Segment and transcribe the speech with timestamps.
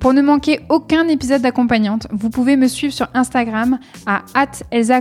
[0.00, 4.24] Pour ne manquer aucun épisode d'accompagnante, vous pouvez me suivre sur Instagram à
[4.70, 5.00] Elsa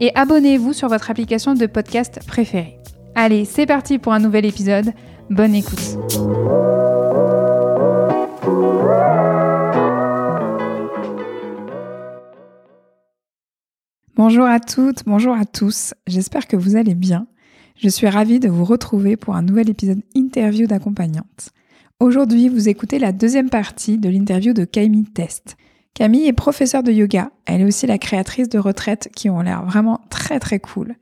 [0.00, 2.78] et abonnez-vous sur votre application de podcast préférée.
[3.14, 4.92] Allez, c'est parti pour un nouvel épisode.
[5.30, 5.98] Bonne écoute.
[14.16, 17.28] Bonjour à toutes, bonjour à tous, j'espère que vous allez bien.
[17.76, 21.50] Je suis ravie de vous retrouver pour un nouvel épisode interview d'accompagnante.
[22.00, 25.56] Aujourd'hui, vous écoutez la deuxième partie de l'interview de Camille Test.
[25.94, 29.64] Camille est professeure de yoga, elle est aussi la créatrice de retraites qui ont l'air
[29.64, 30.94] vraiment très très cool.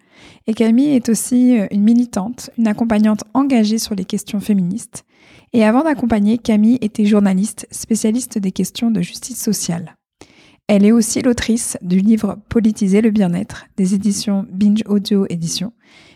[0.47, 5.05] Et Camille est aussi euh, une militante, une accompagnante engagée sur les questions féministes.
[5.53, 9.97] Et avant d'accompagner, Camille était journaliste, spécialiste des questions de justice sociale.
[10.67, 15.75] Elle est aussi l'autrice du livre Politiser le bien-être des éditions Binge Audio Édition,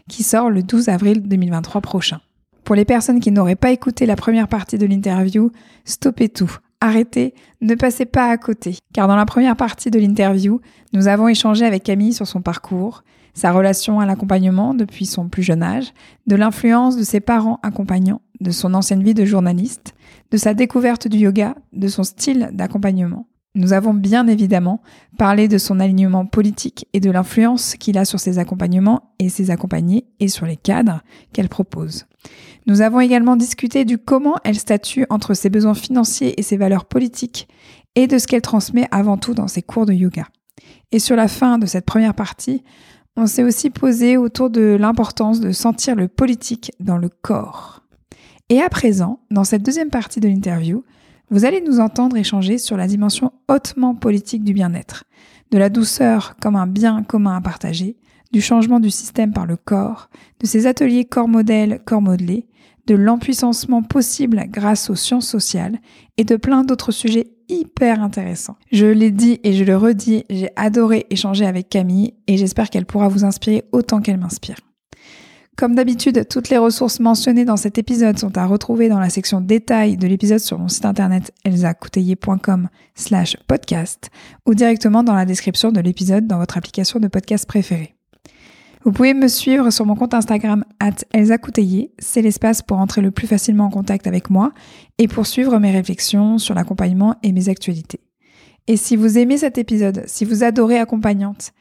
[0.09, 2.23] qui sort le 12 avril 2023 prochain.
[2.71, 5.51] Pour les personnes qui n'auraient pas écouté la première partie de l'interview,
[5.85, 10.61] stoppez tout, arrêtez, ne passez pas à côté, car dans la première partie de l'interview,
[10.93, 13.03] nous avons échangé avec Camille sur son parcours,
[13.35, 15.93] sa relation à l'accompagnement depuis son plus jeune âge,
[16.29, 19.97] de l'influence de ses parents accompagnants, de son ancienne vie de journaliste,
[20.31, 24.81] de sa découverte du yoga, de son style d'accompagnement, nous avons bien évidemment
[25.19, 29.51] parlé de son alignement politique et de l'influence qu'il a sur ses accompagnements et ses
[29.51, 31.03] accompagnés et sur les cadres
[31.33, 32.07] qu'elle propose.
[32.67, 36.85] Nous avons également discuté du comment elle statue entre ses besoins financiers et ses valeurs
[36.85, 37.49] politiques
[37.97, 40.27] et de ce qu'elle transmet avant tout dans ses cours de yoga.
[40.93, 42.63] Et sur la fin de cette première partie,
[43.17, 47.83] on s'est aussi posé autour de l'importance de sentir le politique dans le corps.
[48.49, 50.85] Et à présent, dans cette deuxième partie de l'interview,
[51.31, 55.05] vous allez nous entendre échanger sur la dimension hautement politique du bien-être,
[55.51, 57.97] de la douceur comme un bien commun à partager,
[58.33, 62.47] du changement du système par le corps, de ces ateliers corps modèle, corps modelé,
[62.87, 65.79] de l'empuissancement possible grâce aux sciences sociales
[66.17, 68.57] et de plein d'autres sujets hyper intéressants.
[68.73, 72.87] Je l'ai dit et je le redis, j'ai adoré échanger avec Camille et j'espère qu'elle
[72.87, 74.57] pourra vous inspirer autant qu'elle m'inspire.
[75.61, 79.43] Comme d'habitude, toutes les ressources mentionnées dans cet épisode sont à retrouver dans la section
[79.43, 84.09] détails de l'épisode sur mon site internet elsacouteiller.com slash podcast
[84.47, 87.95] ou directement dans la description de l'épisode dans votre application de podcast préférée.
[88.85, 91.05] Vous pouvez me suivre sur mon compte Instagram at
[91.99, 94.53] c'est l'espace pour entrer le plus facilement en contact avec moi
[94.97, 98.01] et pour suivre mes réflexions sur l'accompagnement et mes actualités.
[98.67, 101.53] Et si vous aimez cet épisode, si vous adorez Accompagnante,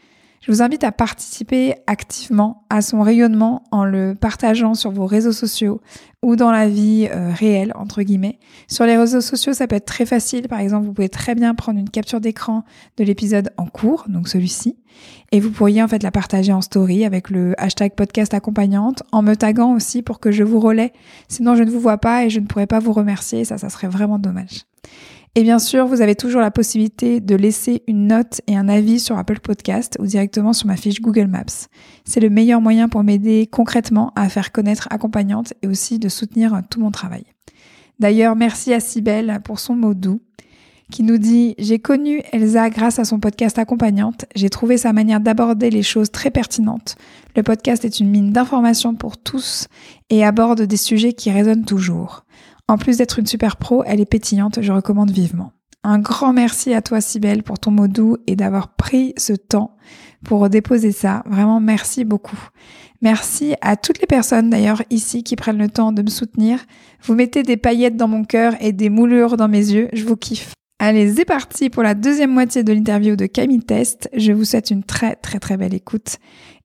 [0.42, 5.34] je vous invite à participer activement à son rayonnement en le partageant sur vos réseaux
[5.34, 5.82] sociaux
[6.22, 8.40] ou dans la vie euh, réelle, entre guillemets.
[8.68, 10.48] Sur les réseaux sociaux, ça peut être très facile.
[10.48, 12.64] Par exemple, vous pouvez très bien prendre une capture d'écran
[12.98, 14.78] de l'épisode en cours, donc celui-ci,
[15.32, 19.22] et vous pourriez en fait la partager en story avec le hashtag podcast accompagnante, en
[19.22, 20.94] me taguant aussi pour que je vous relaie.
[21.28, 23.46] Sinon, je ne vous vois pas et je ne pourrais pas vous remercier.
[23.46, 24.66] Ça, ça serait vraiment dommage.
[25.40, 29.00] Et bien sûr, vous avez toujours la possibilité de laisser une note et un avis
[29.00, 31.70] sur Apple Podcast ou directement sur ma fiche Google Maps.
[32.04, 36.62] C'est le meilleur moyen pour m'aider concrètement à faire connaître accompagnante et aussi de soutenir
[36.70, 37.24] tout mon travail.
[38.00, 40.20] D'ailleurs, merci à Sibelle pour son mot doux
[40.92, 44.26] qui nous dit J'ai connu Elsa grâce à son podcast accompagnante.
[44.36, 46.98] J'ai trouvé sa manière d'aborder les choses très pertinente.
[47.38, 49.68] Le podcast est une mine d'informations pour tous
[50.10, 52.26] et aborde des sujets qui résonnent toujours.
[52.70, 55.54] En plus d'être une super pro, elle est pétillante, je recommande vivement.
[55.84, 59.76] Un grand merci à toi Sibelle pour ton mot doux et d'avoir pris ce temps
[60.24, 61.24] pour déposer ça.
[61.26, 62.38] Vraiment merci beaucoup.
[63.02, 66.60] Merci à toutes les personnes d'ailleurs ici qui prennent le temps de me soutenir.
[67.02, 69.90] Vous mettez des paillettes dans mon cœur et des moulures dans mes yeux.
[69.92, 70.54] Je vous kiffe.
[70.78, 74.12] Allez, c'est parti pour la deuxième moitié de l'interview de Camille Test.
[74.16, 76.18] Je vous souhaite une très très très belle écoute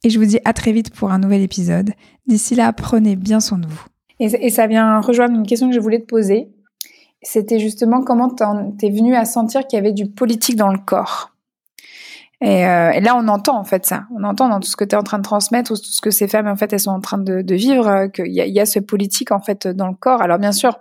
[0.02, 1.92] et je vous dis à très vite pour un nouvel épisode.
[2.26, 3.86] D'ici là, prenez bien soin de vous.
[4.20, 6.49] Et, ça vient rejoindre une question que je voulais te poser.
[7.22, 11.32] C'était justement comment t'es venu à sentir qu'il y avait du politique dans le corps.
[12.40, 14.05] Et, euh, là, on entend en fait ça.
[14.14, 16.11] On entend dans tout ce que tu es en train de transmettre, tout ce que
[16.11, 18.78] ces femmes en fait elles sont en train de, vivre, euh, qu'il y a, ce
[18.78, 20.22] politique en fait dans le corps.
[20.22, 20.78] Alors bien sûr,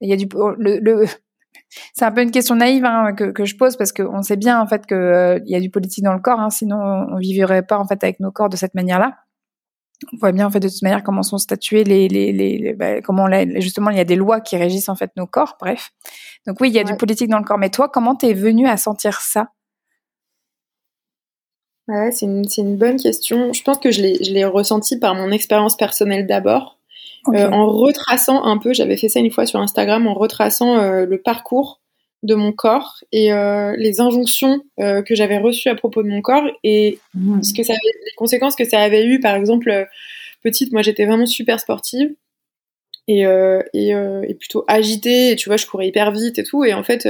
[0.00, 0.28] il y a du
[0.58, 1.06] le, le
[1.94, 4.60] c'est un peu une question naïve hein, que, que, je pose parce qu'on sait bien
[4.60, 7.18] en fait qu'il euh, y a du politique dans le corps, hein, sinon on, on
[7.18, 9.16] vivrait pas en fait avec nos corps de cette manière-là
[10.12, 13.00] on voit bien en fait de toute manière comment sont statués les, les, les, bah,
[13.02, 15.90] comment justement il y a des lois qui régissent en fait nos corps bref.
[16.46, 17.58] Donc oui il y a du politique dans le corps.
[17.58, 19.48] Mais toi comment t'es venu à sentir ça?
[21.88, 23.52] Ouais c'est une, une bonne question.
[23.52, 26.78] Je pense que je l'ai je l'ai ressenti par mon expérience personnelle d'abord.
[27.28, 31.04] Euh, en retraçant un peu j'avais fait ça une fois sur Instagram en retraçant euh,
[31.04, 31.82] le parcours
[32.22, 36.20] de mon corps et euh, les injonctions euh, que j'avais reçues à propos de mon
[36.20, 37.42] corps et mmh.
[37.42, 39.84] ce que ça avait, les conséquences que ça avait eu par exemple euh,
[40.42, 42.10] petite moi j'étais vraiment super sportive
[43.08, 43.22] et,
[43.72, 46.84] et, et, plutôt agitée et tu vois je courais hyper vite et tout et en
[46.84, 47.08] fait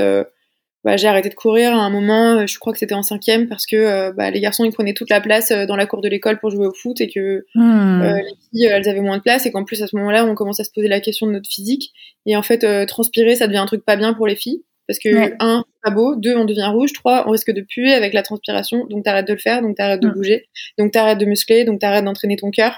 [0.82, 3.66] bah, j'ai arrêté de courir à un moment je crois que c'était en cinquième parce
[3.66, 6.48] que bah, les garçons ils prenaient toute la place dans la cour de l'école pour
[6.48, 8.02] jouer au foot et que mmh.
[8.02, 10.58] les filles elles avaient moins de place et qu'en plus à ce moment-là on commence
[10.58, 11.92] à se poser la question de notre physique
[12.24, 15.37] et en fait transpirer ça devient un truc pas bien pour les filles parce que,
[15.38, 18.87] un, pas beau, deux, on devient rouge, trois, on risque de puer avec la transpiration,
[18.87, 20.48] donc t'arrêtes de le faire, donc t'arrêtes de bouger,
[20.78, 22.75] donc t'arrêtes de muscler, donc t'arrêtes d'entraîner ton cœur.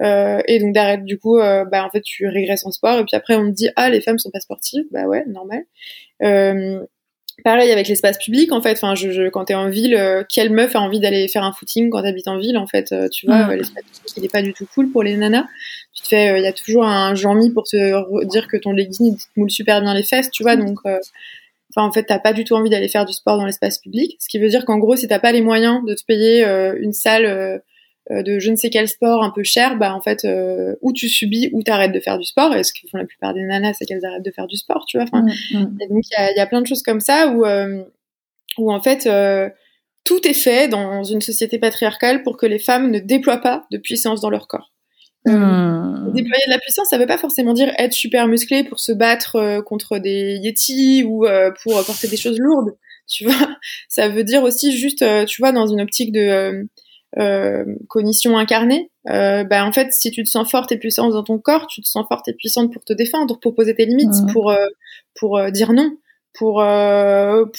[0.00, 3.00] Euh, et donc d'arrêter du coup euh, bah en fait tu régresses en sport.
[3.00, 4.84] Et puis après on te dit ah les femmes sont pas sportives.
[4.92, 5.64] Bah ouais normal.
[6.22, 6.86] Euh,
[7.42, 10.50] pareil avec l'espace public en fait enfin je, je quand t'es en ville euh, quelle
[10.50, 13.26] meuf a envie d'aller faire un footing quand t'habites en ville en fait euh, tu
[13.26, 13.52] vois mm.
[13.52, 15.46] l'espace public il est pas du tout cool pour les nanas
[15.94, 19.16] tu te fais il y a toujours un Jean-Mi pour te dire que ton legging
[19.16, 20.78] te moule super bien les fesses tu vois donc
[21.74, 24.16] Enfin, en fait, t'as pas du tout envie d'aller faire du sport dans l'espace public.
[24.18, 26.76] Ce qui veut dire qu'en gros, si t'as pas les moyens de te payer euh,
[26.80, 27.58] une salle euh, euh,
[28.10, 30.26] de je ne sais quel sport un peu cher, bah en fait,
[30.82, 32.54] ou tu subis ou t'arrêtes de faire du sport.
[32.54, 34.84] Et ce que font la plupart des nanas, c'est qu'elles arrêtent de faire du sport,
[34.86, 35.04] tu vois.
[35.04, 35.78] Enfin, mmh, mmh.
[35.80, 37.44] Et donc il y a, y a, plein de choses comme ça où
[38.58, 39.08] où en fait
[40.04, 43.78] tout est fait dans une société patriarcale pour que les femmes ne déploient pas de
[43.78, 44.72] puissance dans leur corps.
[45.28, 46.12] Euh, hmm.
[46.14, 49.36] Déployer de la puissance, ça veut pas forcément dire être super musclé pour se battre
[49.36, 52.76] euh, contre des yétis ou euh, pour porter des choses lourdes.
[53.06, 53.56] Tu vois,
[53.88, 56.68] ça veut dire aussi juste, tu vois, dans une optique de
[57.88, 58.90] cognition incarnée.
[59.04, 61.88] bah en fait, si tu te sens forte et puissante dans ton corps, tu te
[61.88, 64.54] sens forte et puissante pour te défendre, pour poser tes limites, pour
[65.18, 65.96] pour dire non
[66.34, 66.64] pour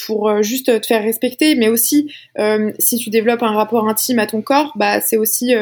[0.06, 2.14] pour juste te faire respecter mais aussi
[2.80, 5.54] si tu développes un rapport intime à ton corps bah c'est aussi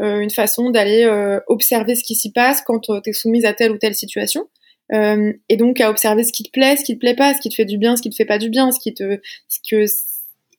[0.00, 3.44] euh, une façon d'aller euh, observer ce qui s'y passe quand euh, tu es soumise
[3.44, 4.48] à telle ou telle situation.
[4.92, 7.50] et donc à observer ce qui te plaît, ce qui te plaît pas, ce qui
[7.50, 9.58] te fait du bien, ce qui te fait pas du bien, ce qui te, ce
[9.68, 9.84] que,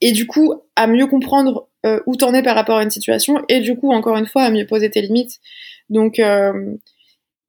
[0.02, 3.44] et du coup à mieux comprendre euh, où t'en es par rapport à une situation,
[3.50, 5.40] et du coup encore une fois à mieux poser tes limites.
[5.90, 6.22] Donc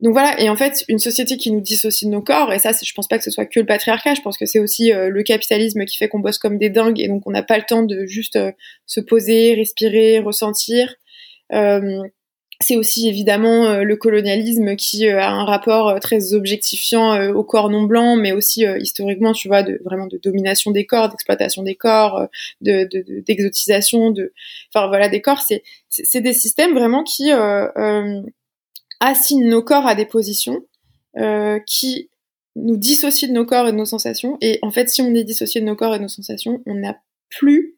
[0.01, 2.71] donc voilà, et en fait, une société qui nous dissocie de nos corps, et ça,
[2.73, 5.23] je pense pas que ce soit que le patriarcat, je pense que c'est aussi le
[5.23, 7.83] capitalisme qui fait qu'on bosse comme des dingues, et donc on n'a pas le temps
[7.83, 8.39] de juste
[8.87, 10.95] se poser, respirer, ressentir,
[11.53, 12.03] euh,
[12.63, 17.71] c'est aussi évidemment euh, le colonialisme qui euh, a un rapport très objectifiant au corps
[17.71, 21.75] non blanc, mais aussi historiquement, tu vois, de vraiment de domination des corps, d'exploitation des
[21.75, 22.29] corps,
[22.61, 22.89] de
[23.27, 24.33] d'exotisation, de,
[24.73, 25.41] enfin voilà, des corps.
[25.41, 27.31] C'est c'est des systèmes vraiment qui
[29.01, 30.63] assignent nos corps à des positions,
[31.67, 32.11] qui
[32.57, 34.37] nous dissocient de nos corps et de nos sensations.
[34.41, 36.75] Et en fait, si on est dissocié de nos corps et de nos sensations, on
[36.75, 37.77] n'a plus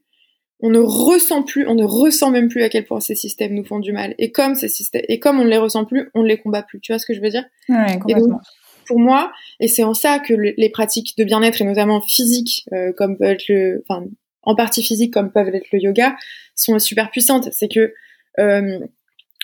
[0.62, 3.64] on ne ressent plus, on ne ressent même plus à quel point ces systèmes nous
[3.64, 4.14] font du mal.
[4.18, 6.62] Et comme ces systèmes, et comme on ne les ressent plus, on ne les combat
[6.62, 6.80] plus.
[6.80, 7.44] Tu vois ce que je veux dire?
[7.68, 8.40] Ouais, complètement.
[8.86, 12.92] pour moi, et c'est en ça que les pratiques de bien-être et notamment physiques, euh,
[12.96, 14.06] comme peut être le, enfin,
[14.42, 16.16] en partie physique comme peuvent être le yoga,
[16.54, 17.48] sont super puissantes.
[17.52, 17.92] C'est que
[18.38, 18.78] euh,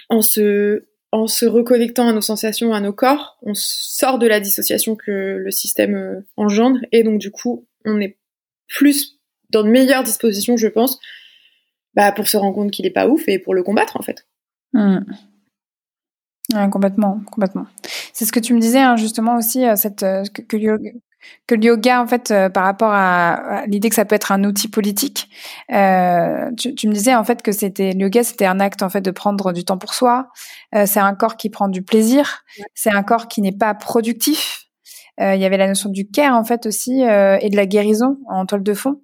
[0.09, 4.41] en se en se reconnectant à nos sensations, à nos corps, on sort de la
[4.41, 8.19] dissociation que le système euh, engendre, et donc du coup, on est
[8.69, 9.18] plus
[9.51, 10.99] dans de meilleures dispositions, je pense,
[11.95, 14.27] bah, pour se rendre compte qu'il est pas ouf et pour le combattre, en fait.
[14.73, 15.01] Hmm.
[16.71, 17.67] complètement, complètement.
[18.13, 21.65] C'est ce que tu me disais hein, justement aussi, euh, cette, euh, que, que, le
[21.65, 25.29] yoga, en fait, euh, par rapport à, l'idée que ça peut être un outil politique,
[25.69, 29.01] tu, tu, me disais en fait que c'était le yoga, c'était un acte en fait
[29.01, 30.29] de prendre du temps pour soi.
[30.73, 32.45] c'est un corps qui prend du plaisir.
[32.75, 34.67] C'est un corps qui n'est pas productif.
[35.21, 38.47] Il y avait la notion du care en fait aussi et de la guérison en
[38.47, 39.01] toile de fond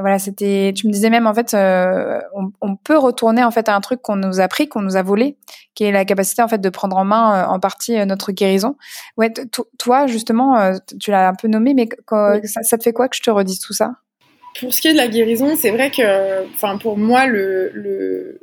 [0.00, 0.72] voilà, c'était.
[0.74, 3.80] Tu me disais même en fait, euh, on, on, peut retourner en fait à un
[3.82, 5.36] truc qu'on nous a pris, qu'on nous a volé,
[5.74, 8.32] qui est la capacité en fait de prendre en main euh, en partie euh, notre
[8.32, 8.76] guérison.
[9.18, 9.30] Ouais,
[9.78, 11.88] toi justement, tu l'as un peu nommé, mais
[12.44, 13.92] ça, ça, te fait quoi que je te redise tout ça?
[14.58, 18.40] Pour ce qui est de la guérison, c'est vrai que, enfin, pour moi, le, le...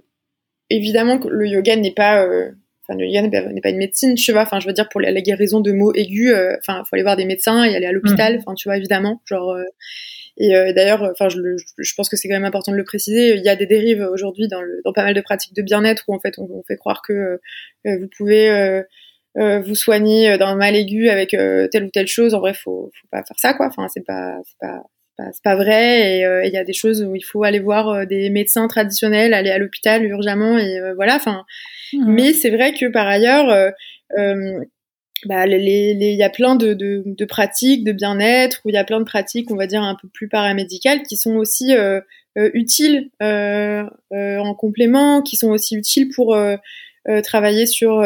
[0.69, 2.23] évidemment, le yoga n'est pas
[2.87, 4.43] enfin, le yoga n'est pas une médecine, tu vois.
[4.43, 7.25] Enfin, je veux dire pour la, guérison de mots aigus, enfin, faut aller voir des
[7.25, 8.35] médecins et aller à l'hôpital.
[8.35, 8.39] Mm.
[8.39, 9.57] Enfin, tu vois, évidemment, genre.
[10.39, 11.37] Et d'ailleurs, enfin, je,
[11.77, 13.35] je, pense que c'est quand même important de le préciser.
[13.35, 16.15] Il y a des dérives aujourd'hui dans, dans pas mal de pratiques de bien-être où
[16.15, 17.39] en fait on, fait croire que
[17.85, 18.83] vous pouvez
[19.35, 22.33] vous soigner d'un mal aigu avec telle ou telle chose.
[22.33, 23.67] En vrai, faut, faut pas faire ça, quoi.
[23.67, 24.83] Enfin, c'est pas, c'est pas,
[25.33, 28.29] c'est pas vrai et il y a des choses où il faut aller voir des
[28.29, 31.17] médecins traditionnels, aller à l'hôpital urgemment et voilà.
[31.17, 31.43] Enfin,
[31.91, 32.13] mmh.
[32.13, 33.73] mais c'est vrai que par ailleurs,
[35.25, 38.83] bah, il y a plein de, de, de pratiques de bien-être ou il y a
[38.83, 42.01] plein de pratiques, on va dire un peu plus paramédicales, qui sont aussi euh,
[42.35, 46.37] utiles euh, en complément, qui sont aussi utiles pour
[47.23, 48.03] travailler sur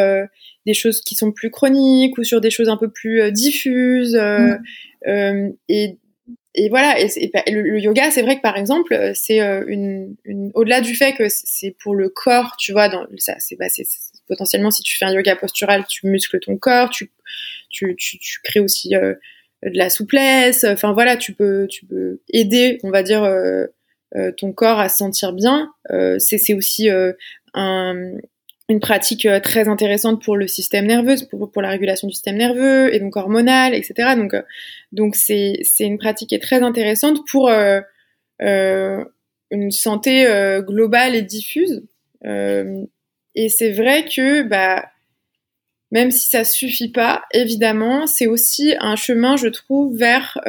[0.66, 4.16] des choses qui sont plus chroniques ou sur des choses un peu plus diffuses.
[4.16, 5.52] Mmh.
[5.68, 5.98] et
[6.56, 10.52] et voilà, et, le, yoga, c'est vrai que par exemple, euh, c'est euh, une, une
[10.54, 13.70] au-delà du fait que c'est pour le corps, tu vois, dans ça, c'est bah,
[14.28, 17.12] potentiellement si tu fais un yoga postural, tu muscles ton corps, tu
[17.70, 19.16] tu, tu, crées aussi euh,
[19.64, 20.64] de la souplesse.
[20.64, 23.68] Enfin voilà, tu peux tu peux aider, on va dire, euh,
[24.38, 25.72] ton corps à se sentir bien.
[26.20, 26.90] c'est aussi
[27.54, 28.14] un,
[28.70, 32.38] une pratique euh, très intéressante pour le système nerveux, pour, pour, la régulation du système
[32.38, 34.16] nerveux et donc hormonal, etc.
[34.16, 37.82] Donc, euh, c'est une pratique qui est très intéressante pour euh,
[38.42, 39.04] euh
[39.52, 40.26] une santé
[40.66, 41.84] globale et diffuse.
[43.36, 44.86] Et c'est vrai que bah
[45.92, 50.40] même si ça suffit pas, évidemment, c'est aussi un chemin, je trouve, vers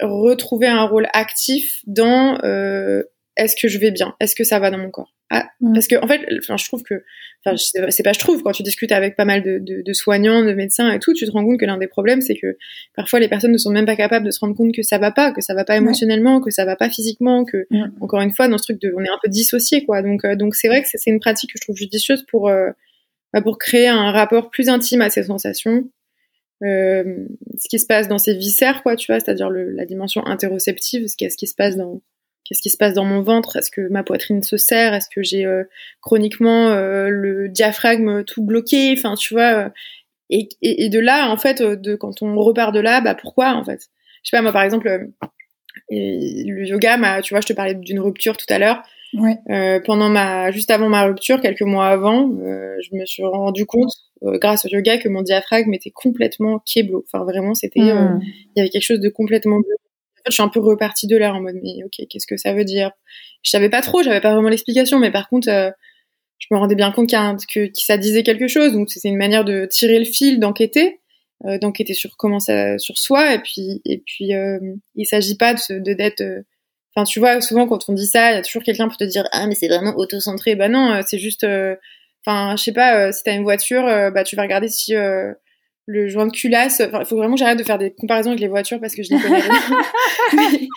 [0.00, 2.38] retrouver un rôle actif dans
[3.36, 5.12] est-ce que je vais bien, est-ce que ça va dans mon corps?
[5.30, 5.72] Ah, mm.
[5.74, 7.02] Parce que en fait, enfin, je trouve que,
[7.44, 10.44] enfin, c'est pas je trouve, quand tu discutes avec pas mal de, de, de, soignants,
[10.44, 12.56] de médecins et tout, tu te rends compte que l'un des problèmes, c'est que
[12.94, 15.10] parfois les personnes ne sont même pas capables de se rendre compte que ça va
[15.10, 17.66] pas, que ça va pas émotionnellement, que ça va pas physiquement, que
[18.00, 20.02] encore une fois dans ce truc de, on est un peu dissocié quoi.
[20.02, 22.70] Donc euh, donc c'est vrai que c'est une pratique que je trouve judicieuse pour euh,
[23.32, 25.88] bah, pour créer un rapport plus intime à ces sensations.
[26.62, 27.26] Euh,
[27.58, 31.16] ce qui se passe dans ces viscères, quoi, tu vois, c'est-à-dire la dimension interoceptive, ce
[31.16, 32.00] qui, ce qui se passe dans,
[32.44, 33.56] Qu'est-ce qui se passe dans mon ventre?
[33.56, 34.92] Est-ce que ma poitrine se serre?
[34.92, 35.64] Est-ce que j'ai euh,
[36.02, 38.94] chroniquement euh, le diaphragme tout bloqué?
[38.96, 39.64] Enfin, tu vois.
[39.64, 39.68] Euh,
[40.28, 43.64] et, et, de là, en fait, de quand on repart de là, bah pourquoi en
[43.64, 43.88] fait?
[44.22, 45.08] Je sais pas moi, par exemple,
[45.90, 48.82] le yoga, tu vois, je te parlais d'une rupture tout à l'heure.
[49.12, 49.36] Ouais.
[49.84, 54.64] pendant ma, juste avant ma rupture, quelques mois avant, je me suis rendu compte, grâce
[54.64, 57.04] au yoga, que mon diaphragme était complètement kéblo.
[57.06, 58.20] Enfin, vraiment, c'était, hmm.
[58.22, 59.60] il y avait quelque chose de complètement
[60.28, 62.64] je suis un peu repartie de là en mode mais ok qu'est-ce que ça veut
[62.64, 62.90] dire?
[63.42, 65.70] Je savais pas trop j'avais pas vraiment l'explication mais par contre euh,
[66.38, 69.66] je me rendais bien compte que, ça disait quelque chose donc c'est une manière de
[69.70, 71.00] tirer le fil d'enquêter
[71.46, 74.58] euh, d'enquêter sur comment ça sur soi et puis et puis euh,
[74.94, 76.42] il s'agit pas de d'être euh,
[76.94, 79.04] enfin tu vois souvent quand on dit ça il y a toujours quelqu'un pour te
[79.04, 80.54] dire ah mais c'est vraiment auto-centré.
[80.54, 81.46] Bah non c'est juste
[82.24, 84.94] enfin je sais pas si t'as une voiture bah tu vas regarder si
[85.86, 86.80] le joint de culasse.
[86.80, 89.02] Enfin, il faut vraiment que j'arrête de faire des comparaisons avec les voitures parce que
[89.02, 89.42] je les connais.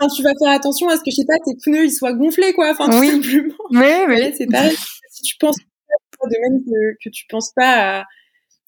[0.00, 2.12] enfin, tu vas faire attention à ce que je sais pas tes pneus ils soient
[2.12, 2.70] gonflés quoi.
[2.70, 3.54] Enfin, tout simplement.
[3.70, 4.34] Oui, oui.
[4.36, 4.76] c'est pareil.
[5.10, 5.56] Si tu penses
[6.24, 8.04] de même que, que tu penses pas à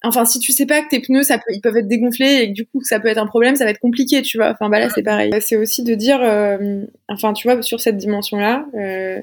[0.03, 2.49] enfin si tu sais pas que tes pneus ça peut, ils peuvent être dégonflés et
[2.49, 4.69] que du coup ça peut être un problème ça va être compliqué tu vois enfin
[4.69, 8.37] bah là c'est pareil c'est aussi de dire euh, enfin tu vois sur cette dimension
[8.37, 9.21] là euh,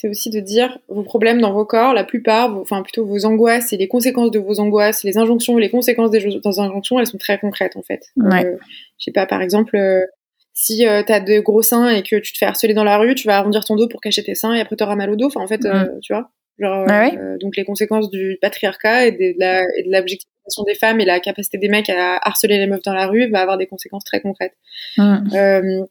[0.00, 3.74] c'est aussi de dire vos problèmes dans vos corps, la plupart, enfin plutôt vos angoisses
[3.74, 7.18] et les conséquences de vos angoisses, les injonctions et les conséquences des injonctions, elles sont
[7.18, 8.06] très concrètes en fait.
[8.16, 8.46] Ouais.
[8.46, 8.56] Euh,
[8.98, 10.06] je sais pas, par exemple, euh,
[10.54, 13.14] si euh, t'as de gros seins et que tu te fais harceler dans la rue,
[13.14, 15.26] tu vas arrondir ton dos pour cacher tes seins et après t'auras mal au dos.
[15.26, 16.00] Enfin en fait, euh, mm.
[16.00, 21.00] tu vois, genre ah donc les conséquences du patriarcat et de, de l'objectivation des femmes
[21.00, 23.66] et la capacité des mecs à harceler les meufs dans la rue va avoir des
[23.66, 24.56] conséquences très concrètes
[24.96, 25.84] mm.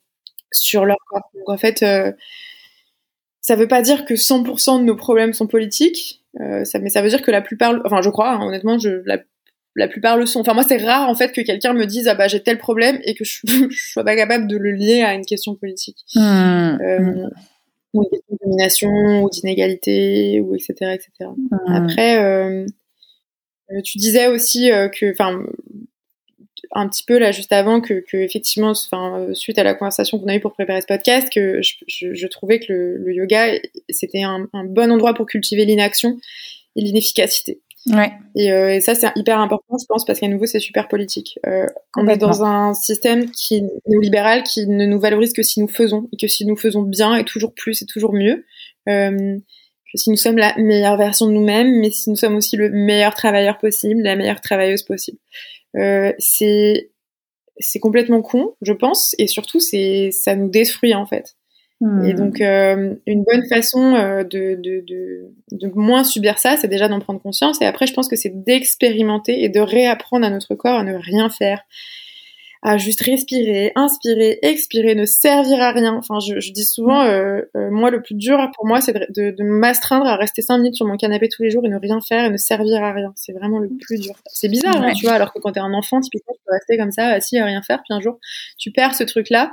[0.52, 1.30] sur leur corps.
[1.36, 1.86] Donc en fait
[3.50, 7.02] ça veut pas dire que 100% de nos problèmes sont politiques, euh, ça, mais ça
[7.02, 9.18] veut dire que la plupart, enfin je crois, hein, honnêtement, je, la,
[9.76, 10.42] la, plupart le sont.
[10.42, 13.00] Enfin moi c'est rare en fait que quelqu'un me dise ah bah j'ai tel problème
[13.06, 16.20] et que je, je, sois pas capable de le lier à une question politique, mmh.
[16.20, 17.28] Euh,
[17.96, 21.32] ou une question de domination ou d'inégalité ou etc etc.
[21.36, 21.74] Mmh.
[21.74, 22.24] Après
[23.72, 25.44] euh, tu disais aussi euh, que, enfin,
[26.72, 30.20] un petit peu là juste avant que, que effectivement, enfin, euh, suite à la conversation
[30.20, 33.14] qu'on a eue pour préparer ce podcast, que je, je, je trouvais que le, le
[33.14, 33.60] yoga
[33.90, 36.18] c'était un, un, bon endroit pour cultiver l'inaction
[36.76, 37.60] et l'inefficacité.
[37.88, 38.12] Ouais.
[38.36, 41.40] Et, euh, et ça c'est hyper important, je pense, parce qu'à nouveau c'est super politique.
[41.48, 41.66] Euh,
[41.98, 46.08] on est dans un système qui néolibéral qui ne nous valorise que si nous faisons
[46.14, 48.46] et que si nous faisons bien et toujours plus et toujours mieux.
[48.88, 49.38] Euh,
[49.92, 52.70] que si nous sommes la meilleure version de nous-mêmes, mais si nous sommes aussi le
[52.70, 55.18] meilleur travailleur possible, la meilleure travailleuse possible.
[55.76, 56.92] Euh, c'est
[57.58, 61.36] c'est complètement con, je pense, et surtout c'est ça nous détruit en fait.
[62.04, 66.68] Et donc, euh, une bonne façon euh, de, de, de, de, moins subir ça, c'est
[66.68, 67.62] déjà d'en prendre conscience.
[67.62, 70.96] Et après, je pense que c'est d'expérimenter et de réapprendre à notre corps à ne
[70.96, 71.62] rien faire,
[72.62, 75.96] à juste respirer, inspirer, expirer, ne servir à rien.
[75.96, 79.32] Enfin, je, je dis souvent, euh, euh moi, le plus dur pour moi, c'est de,
[79.32, 82.00] de, m'astreindre à rester cinq minutes sur mon canapé tous les jours et ne rien
[82.02, 83.14] faire et ne servir à rien.
[83.16, 84.14] C'est vraiment le plus dur.
[84.26, 86.78] C'est bizarre, hein, tu vois, alors que quand t'es un enfant, typiquement, tu peux rester
[86.78, 88.20] comme ça, assis à rien faire, puis un jour,
[88.58, 89.50] tu perds ce truc-là.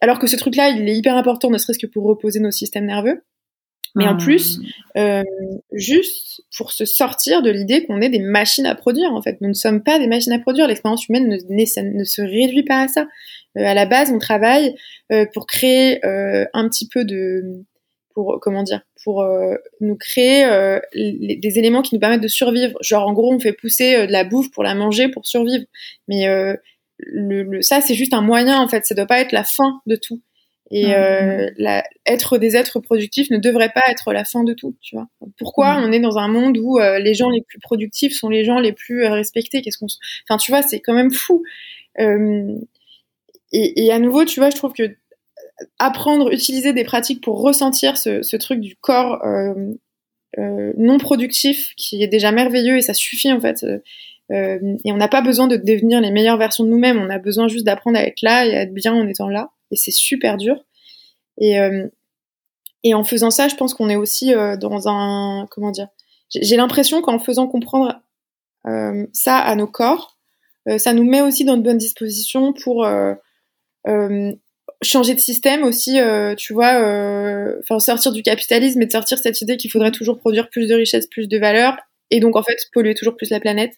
[0.00, 2.86] Alors que ce truc-là, il est hyper important, ne serait-ce que pour reposer nos systèmes
[2.86, 3.22] nerveux.
[3.96, 4.18] Mais en ah.
[4.22, 4.60] plus,
[4.98, 5.24] euh,
[5.72, 9.40] juste pour se sortir de l'idée qu'on est des machines à produire, en fait.
[9.40, 10.68] Nous ne sommes pas des machines à produire.
[10.68, 13.06] L'expérience humaine ne, ne, se réduit pas à ça.
[13.56, 14.74] Euh, à la base, on travaille
[15.12, 17.64] euh, pour créer un petit peu de...
[18.14, 19.26] Pour, comment dire Pour
[19.80, 20.46] nous créer
[20.94, 22.78] des éléments qui nous permettent de survivre.
[22.82, 25.64] Genre, en gros, on fait pousser de la bouffe pour la manger, pour survivre.
[26.08, 26.26] Mais
[26.98, 28.84] le, ça, c'est juste un moyen, en fait.
[28.84, 30.20] Ça doit pas être la fin de tout.
[30.70, 34.74] Et euh, la, être des êtres productifs ne devrait pas être la fin de tout,
[34.80, 35.06] tu vois.
[35.38, 38.44] Pourquoi on est dans un monde où euh, les gens les plus productifs sont les
[38.44, 39.62] gens les plus euh, respectés?
[39.62, 39.86] Qu'est-ce qu'on,
[40.28, 41.44] enfin, tu vois, c'est quand même fou.
[42.00, 42.56] Euh,
[43.52, 44.96] et, et, à nouveau, tu vois, je trouve que
[45.78, 49.24] apprendre, utiliser des pratiques pour ressentir ce, ce truc du corps
[50.36, 53.64] non productif, qui est déjà merveilleux et ça suffit en fait.
[54.30, 56.98] et on n'a pas besoin de devenir les meilleures versions de nous-mêmes.
[56.98, 59.50] On a besoin juste d'apprendre à être là et à être bien en étant là
[59.70, 60.64] et c'est super dur.
[61.38, 61.86] Et, euh,
[62.82, 65.88] et en faisant ça, je pense qu'on est aussi euh, dans un comment dire.
[66.30, 68.00] J'ai l'impression qu'en faisant comprendre
[68.66, 70.16] euh, ça à nos corps,
[70.78, 72.84] ça nous met aussi dans de bonnes dispositions pour
[74.82, 76.00] changer de système aussi,
[76.36, 76.72] tu vois,
[77.60, 80.74] enfin sortir du capitalisme et de sortir cette idée qu'il faudrait toujours produire plus de
[80.74, 81.76] richesses, plus de valeur,
[82.10, 83.74] et donc en fait polluer toujours plus la planète.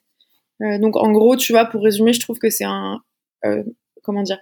[0.61, 3.03] donc en gros, tu vois, pour résumer, je trouve que c'est un
[4.03, 4.39] comment dire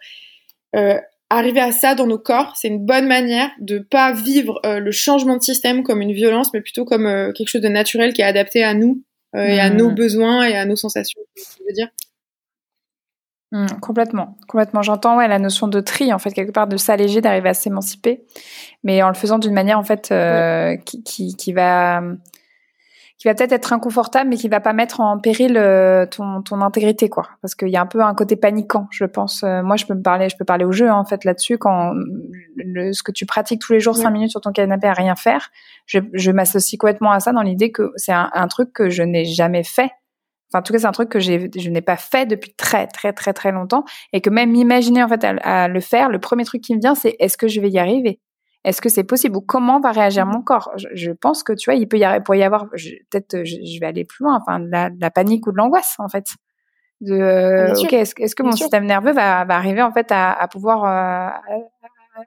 [1.31, 4.91] arriver à ça dans nos corps, c'est une bonne manière de pas vivre euh, le
[4.91, 8.23] changement de système comme une violence, mais plutôt comme euh, quelque chose de naturel qui
[8.23, 9.03] est adapté à nous
[9.35, 9.95] euh, et à nos mmh.
[9.95, 11.21] besoins et à nos sensations.
[11.35, 11.89] Tu veux dire?
[13.53, 14.83] Mmh, complètement, complètement.
[14.83, 18.25] J'entends ouais la notion de tri en fait quelque part de s'alléger, d'arriver à s'émanciper,
[18.83, 20.13] mais en le faisant d'une manière en fait
[20.85, 22.03] qui, qui, qui va
[23.19, 26.61] qui va peut-être être inconfortable, mais qui va pas mettre en péril euh, ton, ton
[26.61, 27.29] intégrité, quoi.
[27.41, 29.43] Parce qu'il y a un peu un côté paniquant, je pense.
[29.43, 31.57] Euh, moi, je peux me parler, je peux parler au jeu, hein, en fait, là-dessus.
[31.57, 31.95] Quand
[32.57, 35.17] le, ce que tu pratiques tous les jours, cinq minutes sur ton canapé à rien
[35.17, 35.49] faire,
[35.87, 39.03] je, je m'associe complètement à ça dans l'idée que c'est un, un, truc que je
[39.03, 39.91] n'ai jamais fait.
[40.53, 43.15] Enfin, en tout cas, c'est un truc que je n'ai pas fait depuis très, très,
[43.15, 46.45] très, très longtemps, et que même imaginer en fait à, à le faire, le premier
[46.45, 48.21] truc qui me vient, c'est est-ce que je vais y arriver?
[48.67, 50.73] Est-ce que c'est possible ou comment va réagir mon corps?
[50.93, 53.87] Je, pense que tu vois, il peut y avoir, pour y avoir, peut-être, je, vais
[53.87, 56.27] aller plus loin, enfin, de la, panique ou de l'angoisse en fait.
[57.01, 61.59] De, ok, est-ce, que mon système nerveux va, arriver en fait à, pouvoir euh,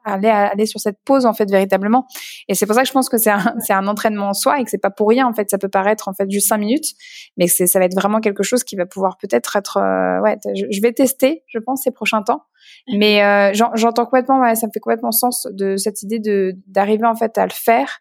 [0.04, 2.06] aller aller sur cette pause en fait véritablement
[2.48, 4.60] et c'est pour ça que je pense que c'est un c'est un entraînement en soi
[4.60, 6.58] et que c'est pas pour rien en fait ça peut paraître en fait juste cinq
[6.58, 6.94] minutes
[7.38, 10.38] mais c'est ça va être vraiment quelque chose qui va pouvoir peut-être être, euh, ouais
[10.56, 12.44] je, vais tester je pense ces prochains temps
[12.88, 17.06] mais euh, j'entends complètement, ouais, ça me fait complètement sens de cette idée de d'arriver
[17.06, 18.00] en fait à le faire.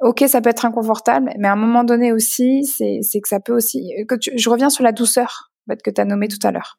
[0.00, 3.54] Ok, ça peut être inconfortable, mais à un moment donné aussi, c'est que ça peut
[3.54, 3.92] aussi.
[4.08, 5.50] Que je reviens sur la douceur
[5.82, 6.78] que tu as nommé tout à l'heure.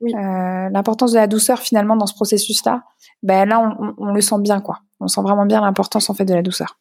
[0.00, 0.14] Oui.
[0.14, 2.84] Euh, l'importance de la douceur finalement dans ce processus-là,
[3.22, 4.78] ben là on, on, le sent bien quoi.
[5.00, 6.78] On sent vraiment bien l'importance en fait de la douceur.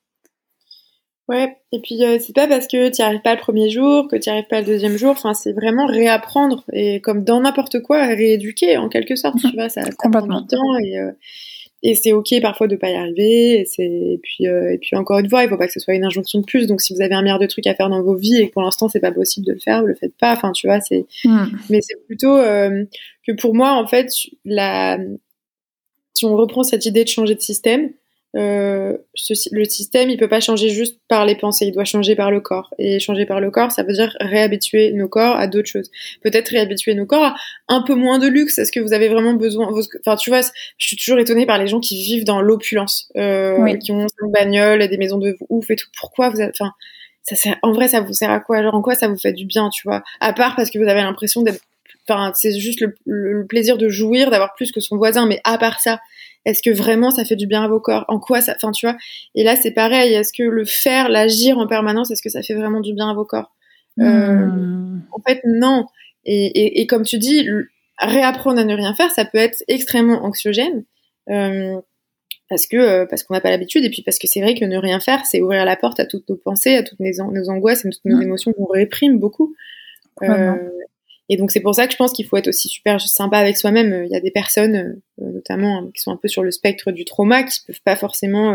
[1.27, 4.15] Ouais, et puis euh, c'est pas parce que tu arrives pas le premier jour que
[4.15, 5.11] tu arrives pas le deuxième jour.
[5.11, 9.35] Enfin, c'est vraiment réapprendre et comme dans n'importe quoi, rééduquer en quelque sorte.
[9.41, 11.11] Tu vois, ça, ça prend du temps et, euh,
[11.89, 13.61] et c'est ok parfois de pas y arriver.
[13.61, 15.79] Et, c'est et puis euh, et puis encore une fois, il faut pas que ce
[15.79, 16.67] soit une injonction de plus.
[16.67, 18.53] Donc si vous avez un milliard de trucs à faire dans vos vies et que
[18.53, 20.33] pour l'instant c'est pas possible de le faire, vous le faites pas.
[20.33, 21.05] Enfin, tu vois, c'est.
[21.23, 21.45] Hmm.
[21.69, 24.11] Mais c'est plutôt que pour moi en fait,
[24.43, 24.99] la
[26.13, 27.91] si on reprend cette idée de changer de système
[28.37, 28.97] euh,
[29.51, 32.39] le système, il peut pas changer juste par les pensées, il doit changer par le
[32.39, 32.73] corps.
[32.77, 35.89] Et changer par le corps, ça veut dire réhabituer nos corps à d'autres choses.
[36.21, 37.35] Peut-être réhabituer nos corps à
[37.67, 38.59] un peu moins de luxe.
[38.59, 39.69] Est-ce que vous avez vraiment besoin
[39.99, 40.41] Enfin, tu vois,
[40.77, 44.31] je suis toujours étonnée par les gens qui vivent dans l'opulence, euh, qui ont une
[44.31, 45.89] bagnole, des maisons de ouf et tout.
[45.97, 46.51] Pourquoi vous avez...
[46.51, 46.71] Enfin,
[47.23, 47.57] ça sert...
[47.63, 48.57] en vrai, ça vous sert à quoi?
[48.57, 50.03] Alors, en quoi ça vous fait du bien, tu vois?
[50.19, 51.59] À part parce que vous avez l'impression d'être
[52.09, 55.81] Enfin, c'est juste le, plaisir de jouir, d'avoir plus que son voisin, mais à part
[55.81, 55.99] ça,
[56.47, 58.05] est-ce que vraiment ça fait du bien à vos corps?
[58.07, 58.95] En quoi ça, enfin tu vois?
[59.35, 60.13] Et là c'est pareil.
[60.13, 63.13] Est-ce que le faire, l'agir en permanence, est-ce que ça fait vraiment du bien à
[63.13, 63.53] vos corps?
[63.99, 65.01] Euh, hmm.
[65.11, 65.85] En fait non.
[66.23, 67.47] Et, comme tu dis,
[67.99, 70.83] réapprendre à ne rien faire, ça peut être extrêmement anxiogène.
[71.29, 71.79] Euh,
[72.49, 74.63] parce que euh, parce qu'on n'a pas l'habitude et puis parce que c'est vrai que
[74.63, 77.49] ne rien faire c'est ouvrir la porte à toutes nos pensées à toutes nos, nos
[77.49, 79.53] angoisses et toutes nos émotions qu'on réprime beaucoup
[81.29, 83.57] Et donc c'est pour ça que je pense qu'il faut être aussi super sympa avec
[83.57, 84.05] soi-même.
[84.05, 87.05] Il y a des personnes, notamment hein, qui sont un peu sur le spectre du
[87.05, 88.53] trauma, qui peuvent pas forcément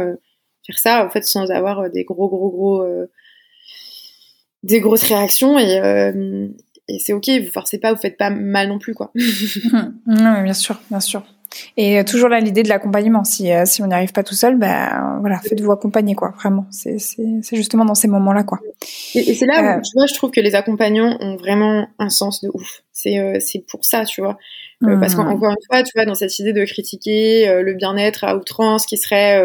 [0.66, 2.86] faire ça en fait sans avoir des gros gros gros
[4.62, 5.80] des grosses réactions et,
[6.98, 7.28] c'est ok.
[7.28, 9.12] Vous forcez pas, vous faites pas mal non plus quoi.
[10.06, 11.24] non bien sûr, bien sûr.
[11.76, 13.24] Et euh, toujours là l'idée de l'accompagnement.
[13.24, 16.34] Si, euh, si on n'y arrive pas tout seul, ben voilà, faites-vous accompagner quoi.
[16.38, 18.60] Vraiment, c'est c'est justement dans ces moments-là quoi.
[19.14, 22.10] Et, c'est là où euh, tu vois, je trouve que les accompagnants ont vraiment un
[22.10, 22.82] sens de ouf.
[22.92, 24.36] C'est c'est pour ça, tu vois.
[24.80, 28.84] Parce qu'encore une fois, tu vois, dans cette idée de critiquer le bien-être à outrance,
[28.84, 29.40] qui serait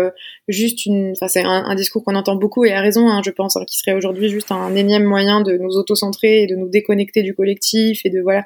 [0.48, 3.56] juste une, enfin c'est un, discours qu'on entend beaucoup et à raison, hein, je pense,
[3.56, 7.22] hein, qui serait aujourd'hui juste un énième moyen de nous auto-centrer et de nous déconnecter
[7.22, 8.46] du collectif et de voilà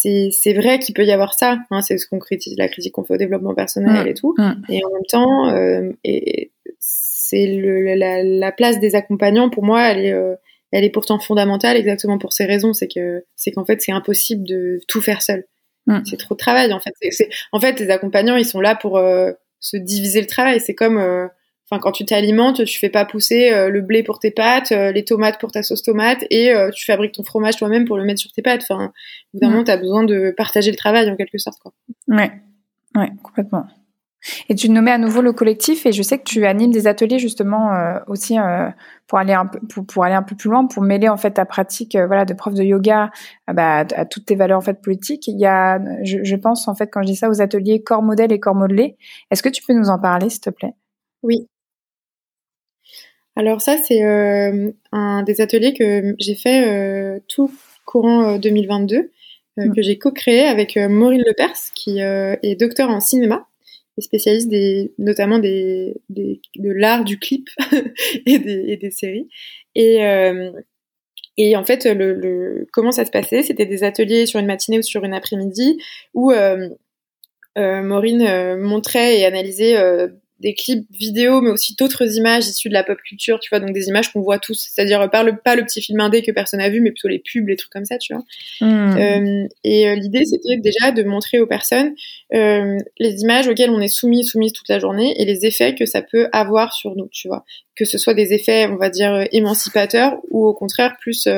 [0.00, 1.58] c'est vrai qu'il peut y avoir ça.
[1.70, 4.34] Hein, c'est ce qu'on critique, la critique qu'on fait au développement personnel et tout.
[4.68, 7.46] Et en même temps, euh, et c'est
[7.96, 10.34] la, la, place des accompagnants pour moi, elle est, euh,
[10.70, 12.72] elle est pourtant fondamentale exactement pour ces raisons.
[12.72, 15.44] C'est que c'est qu'en fait c'est impossible de tout faire seul.
[16.04, 16.92] C'est trop de travail en fait.
[17.50, 20.60] En fait les accompagnants ils sont là pour euh, se diviser le travail.
[20.60, 21.26] C'est comme euh,
[21.72, 24.92] Enfin, quand tu t'alimentes, tu fais pas pousser euh, le blé pour tes pâtes, euh,
[24.92, 28.04] les tomates pour ta sauce tomate, et euh, tu fabriques ton fromage toi-même pour le
[28.04, 28.60] mettre sur tes pâtes.
[28.68, 28.92] Enfin,
[29.32, 31.58] évidemment, tu as besoin de partager le travail en quelque sorte.
[31.60, 31.72] Quoi.
[32.08, 32.30] Ouais,
[32.94, 33.64] ouais, complètement.
[34.50, 37.18] Et tu nommais à nouveau le collectif, et je sais que tu animes des ateliers
[37.18, 37.70] justement
[38.06, 38.36] aussi
[39.08, 41.32] pour aller un peu pour, pour, aller un peu plus loin, pour mêler en fait
[41.32, 43.10] ta pratique voilà de prof de yoga
[43.48, 45.26] bah, à toutes tes valeurs en fait politiques.
[45.26, 48.02] Il y a, je, je pense en fait quand je dis ça aux ateliers corps
[48.02, 48.96] modèle et corps modelé.
[49.32, 50.74] Est-ce que tu peux nous en parler, s'il te plaît?
[51.24, 51.48] Oui,
[53.34, 57.50] alors ça, c'est euh, un des ateliers que j'ai fait euh, tout
[57.86, 59.10] courant 2022, euh,
[59.56, 59.74] mm.
[59.74, 63.46] que j'ai co-créé avec Maureen Lepers, qui est docteur en cinéma
[63.98, 67.48] et spécialiste des, notamment des, des de l'art du clip
[68.26, 69.28] et, des, et, des, séries.
[69.74, 70.00] Et,
[71.38, 74.78] et en fait, le, le, comment ça se passait C'était des ateliers sur une matinée
[74.78, 75.78] ou sur une après-midi
[76.14, 76.32] où
[77.56, 79.76] Maureen montrait et analysait
[80.42, 83.72] des clips vidéo, mais aussi d'autres images issues de la pop culture, tu vois, donc
[83.72, 86.58] des images qu'on voit tous, c'est-à-dire pas le, pas le petit film indé que personne
[86.58, 88.24] n'a vu, mais plutôt les pubs, les trucs comme ça, tu vois.
[88.60, 88.96] Hmm.
[88.98, 91.94] Euh, et euh, l'idée, c'était déjà de montrer aux personnes
[92.34, 95.86] euh, les images auxquelles on est soumis, soumise toute la journée, et les effets que
[95.86, 97.44] ça peut avoir sur nous, tu vois.
[97.76, 101.28] Que ce soit des effets, on va dire, émancipateurs, ou au contraire, plus...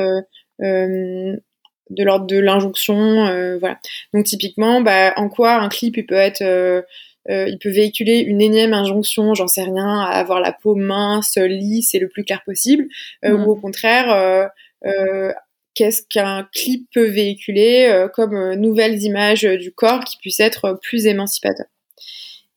[1.91, 3.77] de l'ordre de l'injonction, voilà.
[4.15, 6.83] Donc typiquement, bah, en quoi un clip il peut être
[7.29, 11.37] euh, il peut véhiculer une énième injonction, j'en sais rien, à avoir la peau mince,
[11.37, 12.85] lisse et le plus clair possible,
[13.23, 14.11] euh, ou au contraire,
[14.85, 15.31] euh,
[15.73, 21.65] qu'est-ce qu'un clip peut véhiculer comme nouvelles images du corps qui puissent être plus émancipateurs.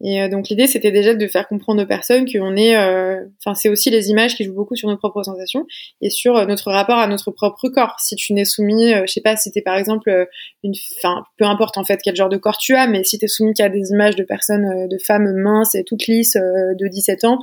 [0.01, 3.55] Et euh, donc l'idée, c'était déjà de faire comprendre aux personnes qu'on est, euh, enfin
[3.55, 5.67] c'est aussi les images qui jouent beaucoup sur nos propres sensations
[6.01, 7.97] et sur euh, notre rapport à notre propre corps.
[7.99, 10.29] Si tu n'es soumis, je sais pas, si t'es par exemple
[10.63, 13.27] une, enfin peu importe en fait quel genre de corps tu as, mais si t'es
[13.27, 17.39] soumis qu'à des images de personnes, de femmes minces et toutes lisses de 17 ans,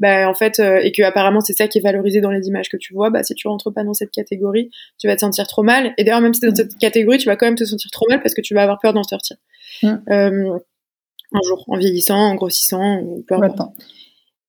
[0.00, 2.76] bah en fait et que apparemment c'est ça qui est valorisé dans les images que
[2.76, 5.62] tu vois, bah si tu rentres pas dans cette catégorie, tu vas te sentir trop
[5.62, 5.94] mal.
[5.96, 8.06] Et d'ailleurs même si t'es dans cette catégorie, tu vas quand même te sentir trop
[8.08, 9.36] mal parce que tu vas avoir peur d'en sortir.
[9.82, 10.58] Mmh
[11.32, 13.72] un jour, en vieillissant, en grossissant, ou peu importe.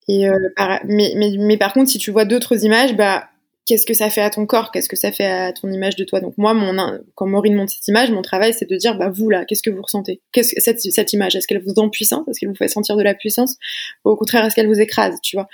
[0.08, 0.36] Et euh,
[0.84, 3.28] mais, mais, mais, par contre, si tu vois d'autres images, bah,
[3.66, 4.72] qu'est-ce que ça fait à ton corps?
[4.72, 6.20] Qu'est-ce que ça fait à ton image de toi?
[6.20, 9.30] Donc moi, mon, quand Maureen monte cette image, mon travail, c'est de dire, bah vous
[9.30, 10.20] là, qu'est-ce que vous ressentez?
[10.32, 12.96] Qu'est-ce que cette, cette image Est-ce qu'elle vous rend puissante Est-ce qu'elle vous fait sentir
[12.96, 13.56] de la puissance?
[14.04, 15.48] Ou au contraire, est-ce qu'elle vous écrase Tu vois?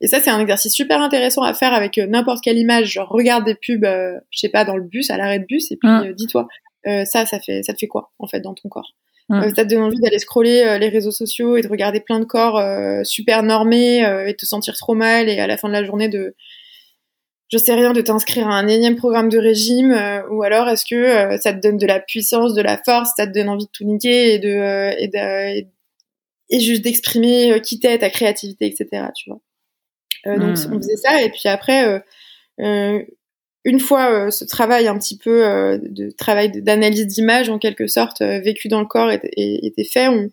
[0.00, 2.92] Et ça, c'est un exercice super intéressant à faire avec euh, n'importe quelle image.
[2.92, 5.72] Genre, regarde des pubs, euh, je sais pas, dans le bus, à l'arrêt de bus,
[5.72, 6.12] et puis mmh.
[6.12, 6.46] dis-toi,
[6.84, 8.92] ça, ça fait, ça te fait quoi en fait dans ton corps?
[9.32, 12.20] Euh, ça te donne envie d'aller scroller euh, les réseaux sociaux et de regarder plein
[12.20, 15.72] de corps euh, super normés et te sentir trop mal et à la fin de
[15.72, 16.34] la journée de
[17.50, 19.92] je sais rien de t'inscrire à un énième programme de régime
[20.30, 23.32] ou alors est-ce que ça te donne de la puissance, de la force, ça te
[23.32, 25.66] donne envie de tout niquer et de et, de,
[26.50, 29.06] et, juste d'exprimer qui t'es, ta créativité, etc.
[29.14, 29.40] Tu vois.
[30.36, 32.02] Donc on faisait ça et puis après
[33.64, 37.86] une fois euh, ce travail un petit peu euh, de travail d'analyse d'image en quelque
[37.86, 40.30] sorte euh, vécu dans le corps était, était fait, on,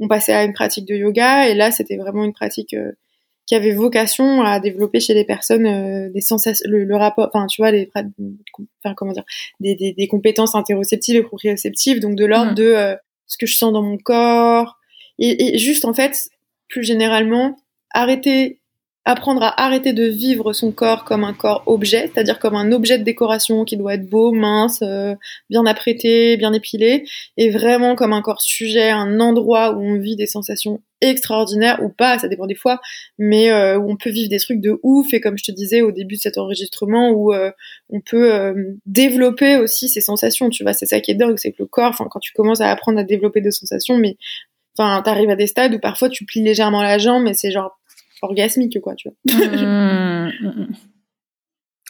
[0.00, 2.74] on, passait à une pratique de yoga et là c'était vraiment une pratique
[3.46, 7.70] qui avait vocation à développer chez les personnes des sensations, le, rapport, enfin tu vois
[7.70, 9.24] les, enfin comment dire,
[9.60, 12.56] des, des, des compétences interoceptives et proprioceptives, donc de l'ordre mmh.
[12.56, 14.78] de ce que je sens dans mon corps
[15.18, 16.30] et, et juste en fait
[16.68, 17.56] plus généralement
[17.92, 18.61] arrêter
[19.04, 22.98] apprendre à arrêter de vivre son corps comme un corps objet, c'est-à-dire comme un objet
[22.98, 25.14] de décoration qui doit être beau, mince, euh,
[25.50, 27.04] bien apprêté, bien épilé,
[27.36, 31.88] et vraiment comme un corps sujet, un endroit où on vit des sensations extraordinaires ou
[31.88, 32.80] pas, ça dépend des fois,
[33.18, 35.82] mais euh, où on peut vivre des trucs de ouf, et comme je te disais
[35.82, 37.50] au début de cet enregistrement, où euh,
[37.90, 38.54] on peut
[38.86, 41.96] développer aussi ces sensations, tu vois, c'est ça qui est dingue, c'est que le corps,
[41.96, 44.16] quand tu commences à apprendre à développer des sensations, mais
[44.78, 47.78] enfin t'arrives à des stades où parfois tu plies légèrement la jambe, mais c'est genre
[48.22, 49.16] orgasmique, quoi, tu vois.
[49.34, 50.66] Mmh, mmh,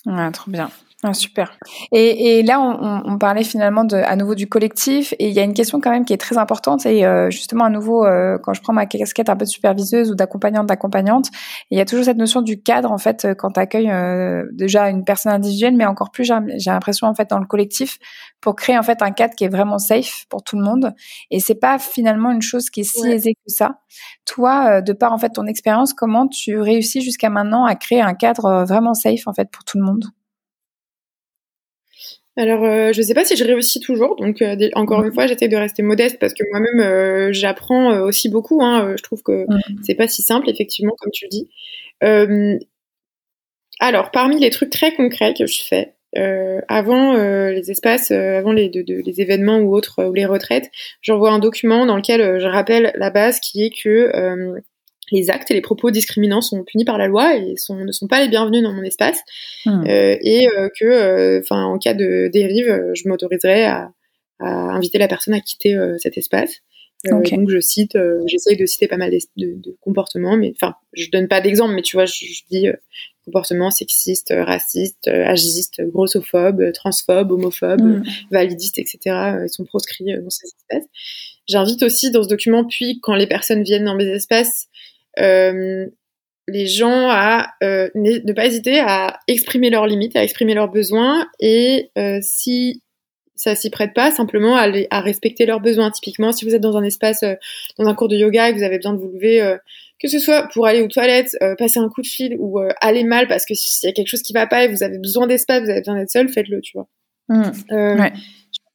[0.07, 0.17] mmh.
[0.17, 0.71] Ouais, trop bien.
[1.05, 1.59] Ah, super.
[1.91, 5.41] Et, et là, on, on, parlait finalement de, à nouveau du collectif, et il y
[5.41, 8.39] a une question quand même qui est très importante, et euh, justement à nouveau, euh,
[8.39, 11.27] quand je prends ma casquette un peu de superviseuse ou d'accompagnante d'accompagnante,
[11.73, 14.91] il y a toujours cette notion du cadre en fait quand tu accueilles euh, déjà
[14.91, 17.99] une personne individuelle, mais encore plus, j'ai l'impression en fait dans le collectif,
[18.41, 20.95] pour créer en fait un cadre qui est vraiment safe pour tout le monde.
[21.33, 23.81] Et c'est pas finalement une chose qui est si aisée que ça.
[24.25, 28.15] Toi, de par en fait ton expérience, comment tu réussis jusqu'à maintenant à créer un
[28.15, 30.05] cadre vraiment safe en fait pour tout le monde?
[32.37, 34.17] Alors, euh, je sais pas si je réussis toujours.
[34.17, 38.31] Donc, euh, encore une fois, j'essaie de rester modeste parce que moi-même, euh, j'apprends aussi
[38.31, 38.63] beaucoup.
[38.63, 39.45] Hein, je trouve que
[39.83, 41.51] c'est pas si simple, effectivement, comme tu le dis.
[43.81, 45.95] alors, parmi les trucs très concrets que je fais
[46.69, 51.87] avant les espaces, avant les, les événements ou autres ou les retraites, j'envoie un document
[51.87, 54.11] dans lequel je rappelle la base qui est que
[55.13, 58.09] les actes et les propos discriminants sont punis par la loi et sont, ne sont
[58.09, 59.21] pas les bienvenus dans mon espace.
[59.67, 59.85] Hmm.
[59.87, 63.93] Euh, et euh, que, euh, en cas de dérive, je m'autoriserai à,
[64.41, 66.63] inviter la personne à quitter cet espace.
[67.05, 67.97] Donc je cite,
[68.27, 71.97] j'essaye de citer pas mal de, comportements, mais enfin, je donne pas d'exemple, mais tu
[71.97, 72.67] vois, je, dis
[73.25, 78.03] comportements sexistes, racistes, agistes, grossophobes, transphobes, homophobes, hmm.
[78.33, 78.99] validistes, etc.
[79.45, 80.89] Ils sont proscrits dans ces espaces.
[81.49, 84.67] J'invite aussi dans ce document, puis quand les personnes viennent dans mes espaces,
[86.49, 91.27] les gens à euh, ne pas hésiter à exprimer leurs limites, à exprimer leurs besoins
[91.41, 92.83] et euh, si
[93.35, 95.91] ça s'y prête pas, simplement à, à, respecter leurs besoins.
[95.91, 97.25] Typiquement, si vous êtes dans un espace,
[97.77, 99.57] dans un cours de yoga et que vous avez besoin de vous lever,
[99.99, 103.27] que ce soit pour aller aux toilettes, passer un coup de fil ou aller mal
[103.27, 105.65] parce que s'il y a quelque chose qui va pas et vous avez besoin d'espace,
[105.65, 106.87] vous avez besoin d'être seul, faites-le, tu vois.
[107.29, 107.99] Mmh.
[107.99, 108.13] Ouais.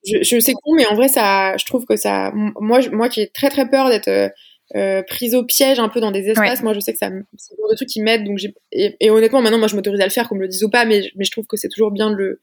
[0.06, 3.22] Je, je, sais con, mais en vrai, ça, je trouve que ça, moi, moi qui
[3.22, 4.34] ai très très peur d'être
[4.76, 6.62] euh, prise au piège un peu dans des espaces.
[6.62, 8.26] Moi, je sais que ça, c'est le genre de trucs qui m'aident.
[8.26, 10.64] Donc, j'ai, et, honnêtement, maintenant, moi, je m'autorise à le faire, qu'on me le dise
[10.64, 12.42] ou pas, mais, mais je trouve que c'est toujours bien de le,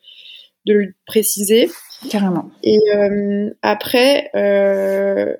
[0.66, 1.68] de le préciser.
[2.08, 2.50] Carrément.
[2.62, 5.34] Et euh, après, euh,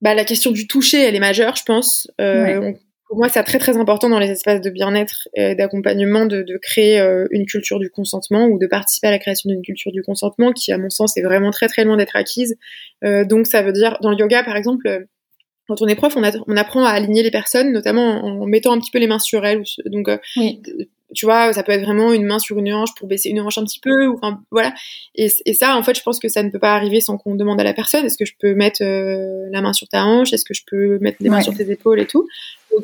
[0.00, 2.08] bah, la question du toucher, elle est majeure, je pense.
[2.16, 6.58] Pour moi, c'est très très important dans les espaces de bien-être et d'accompagnement de, de
[6.58, 10.52] créer une culture du consentement ou de participer à la création d'une culture du consentement
[10.52, 12.58] qui, à mon sens, est vraiment très très loin d'être acquise.
[13.02, 15.06] Donc, ça veut dire, dans le yoga, par exemple,
[15.68, 18.78] quand on est prof, on, on, apprend à aligner les personnes, notamment en, mettant un
[18.78, 19.62] petit peu les mains sur elles.
[19.86, 20.16] Donc, euh,
[21.14, 23.58] tu vois, ça peut être vraiment une main sur une hanche pour baisser une hanche
[23.58, 24.74] un petit peu, ou enfin voilà.
[25.14, 27.34] Et, et, ça, en fait, je pense que ça ne peut pas arriver sans qu'on
[27.34, 30.32] demande à la personne est-ce que je peux mettre euh, la main sur ta hanche,
[30.32, 32.26] est-ce que je peux mettre les mains sur tes épaules et tout?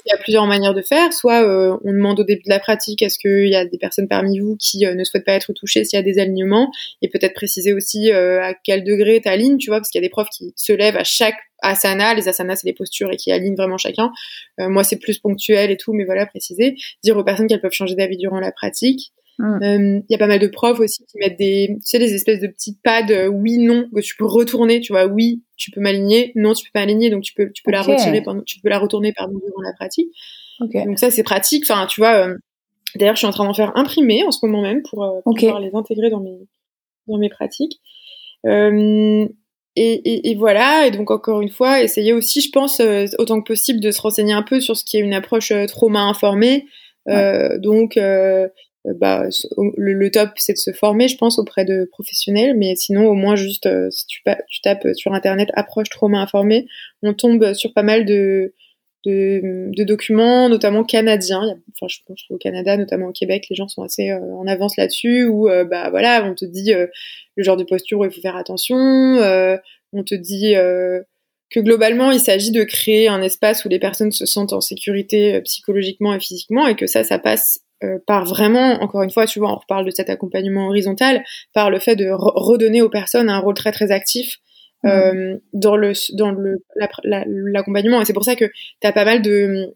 [0.04, 1.12] Il y a plusieurs manières de faire.
[1.12, 4.08] Soit euh, on demande au début de la pratique est-ce qu'il y a des personnes
[4.08, 6.70] parmi vous qui euh, ne souhaitent pas être touchées s'il y a des alignements,
[7.02, 10.04] et peut-être préciser aussi euh, à quel degré tu alignes, tu vois, parce qu'il y
[10.04, 13.16] a des profs qui se lèvent à chaque asana, les asanas c'est les postures et
[13.16, 14.10] qui alignent vraiment chacun.
[14.58, 17.94] moi c'est plus ponctuel et tout, mais voilà préciser, dire aux personnes qu'elles peuvent changer
[17.94, 19.12] d'avis durant la pratique.
[19.38, 19.62] Mm.
[19.62, 22.14] Euh, il y a pas mal de profs aussi qui mettent des, tu sais, des
[22.14, 24.80] espèces de petits pads euh, oui non que tu peux retourner.
[24.80, 27.62] Tu vois, oui, tu peux m'aligner, non, tu peux pas aligner, donc tu peux, tu
[27.62, 30.08] peux la retirer pendant, tu peux la retourner pardon durant la pratique.
[30.60, 31.64] Donc ça c'est pratique.
[31.68, 32.26] Enfin, tu vois.
[32.26, 32.36] Euh,
[32.94, 35.74] d'ailleurs, je suis en train d'en faire imprimer en ce moment même pour, pouvoir les
[35.74, 36.38] intégrer dans mes
[37.08, 37.80] dans mes pratiques.
[39.76, 42.80] Et, et, et, voilà, et donc encore une fois, essayer aussi, je pense,
[43.18, 46.02] autant que possible, de se renseigner un peu sur ce qui est une approche trauma
[46.02, 46.66] informée.
[47.08, 48.48] Euh, donc, euh,
[48.84, 53.14] bah, le, top, c'est de se former, je pense, auprès de professionnels, mais sinon, au
[53.14, 56.66] moins, juste, euh, si tu, tu, tapes sur Internet approche trauma informée,
[57.02, 58.52] on tombe sur pas mal de,
[59.06, 61.58] de, de documents, notamment canadiens.
[61.74, 64.76] Enfin, je pense qu'au Canada, notamment au Québec, les gens sont assez euh, en avance
[64.76, 68.36] là-dessus, où, bah, voilà, on te dit le genre de posture où il faut faire
[68.36, 70.54] attention, on te dit
[71.50, 75.40] que globalement, il s'agit de créer un espace où les personnes se sentent en sécurité
[75.42, 79.40] psychologiquement et physiquement, et que ça, ça passe euh, par vraiment, encore une fois, tu
[79.40, 83.38] vois, on reparle de cet accompagnement horizontal, par le fait de redonner aux personnes un
[83.38, 84.38] rôle très très actif
[84.84, 84.88] mmh.
[84.88, 86.62] euh, dans le dans le
[87.04, 88.00] l'accompagnement.
[88.00, 89.74] Et c'est pour ça que tu as pas mal de,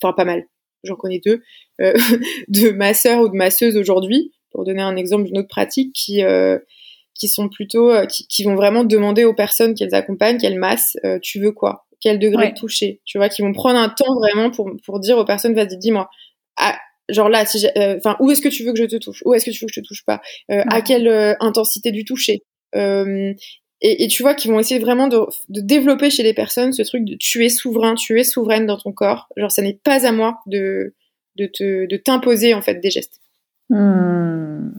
[0.00, 0.44] enfin pas mal,
[0.84, 1.42] j'en connais deux,
[1.80, 1.92] euh,
[2.48, 6.22] de masseurs ou de masseuses aujourd'hui, pour donner un exemple d'une autre pratique, qui
[7.14, 11.52] qui sont plutôt, qui, vont vraiment demander aux personnes qu'elles accompagnent, qu'elles massent, tu veux
[11.52, 11.86] quoi?
[12.00, 15.16] Quel degré de toucher, tu vois, qui vont prendre un temps vraiment pour, pour dire
[15.16, 16.10] aux personnes, vas-y, dis-moi,
[17.08, 19.22] genre là, si enfin, où est-ce que tu veux que je te touche?
[19.24, 20.20] Où est-ce que tu veux que je te touche pas?
[20.48, 22.42] À quelle intensité du toucher?
[23.86, 26.82] Et, et, tu vois qu'ils vont essayer vraiment de, de, développer chez les personnes ce
[26.82, 29.28] truc de tu es souverain, tu es souveraine dans ton corps.
[29.36, 30.94] Genre, ça n'est pas à moi de,
[31.36, 33.20] de, te, de t'imposer en fait des gestes.
[33.68, 34.70] Hmm.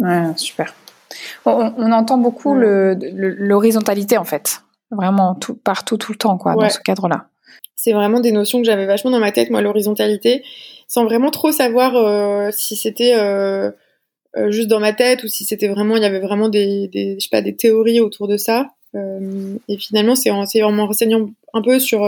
[0.00, 0.74] Ouais, super.
[1.44, 6.68] On, on, entend beaucoup l'horizontalité en fait, vraiment tout, partout, tout le temps, quoi, dans
[6.68, 7.28] ce cadre-là.
[7.76, 10.42] C'est vraiment des notions que j'avais vachement dans ma tête, moi, l'horizontalité,
[10.90, 13.70] sans vraiment trop savoir euh, si c'était euh,
[14.36, 17.14] euh, juste dans ma tête ou si c'était vraiment il y avait vraiment des, des
[17.14, 18.72] je sais pas des théories autour de ça.
[18.92, 22.00] Et finalement c'est en, en me renseignant un peu sur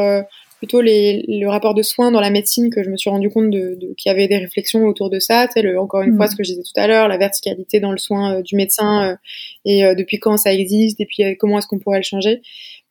[0.58, 3.50] plutôt les, le rapport de soins dans la médecine que je me suis rendu compte
[3.50, 5.46] de, de qu'il y avait des réflexions autour de ça.
[5.46, 6.30] Tu sais, le, encore une fois mm.
[6.30, 9.16] ce que je disais tout à l'heure la verticalité dans le soin du médecin
[9.64, 12.42] et depuis quand ça existe et puis comment est-ce qu'on pourrait le changer.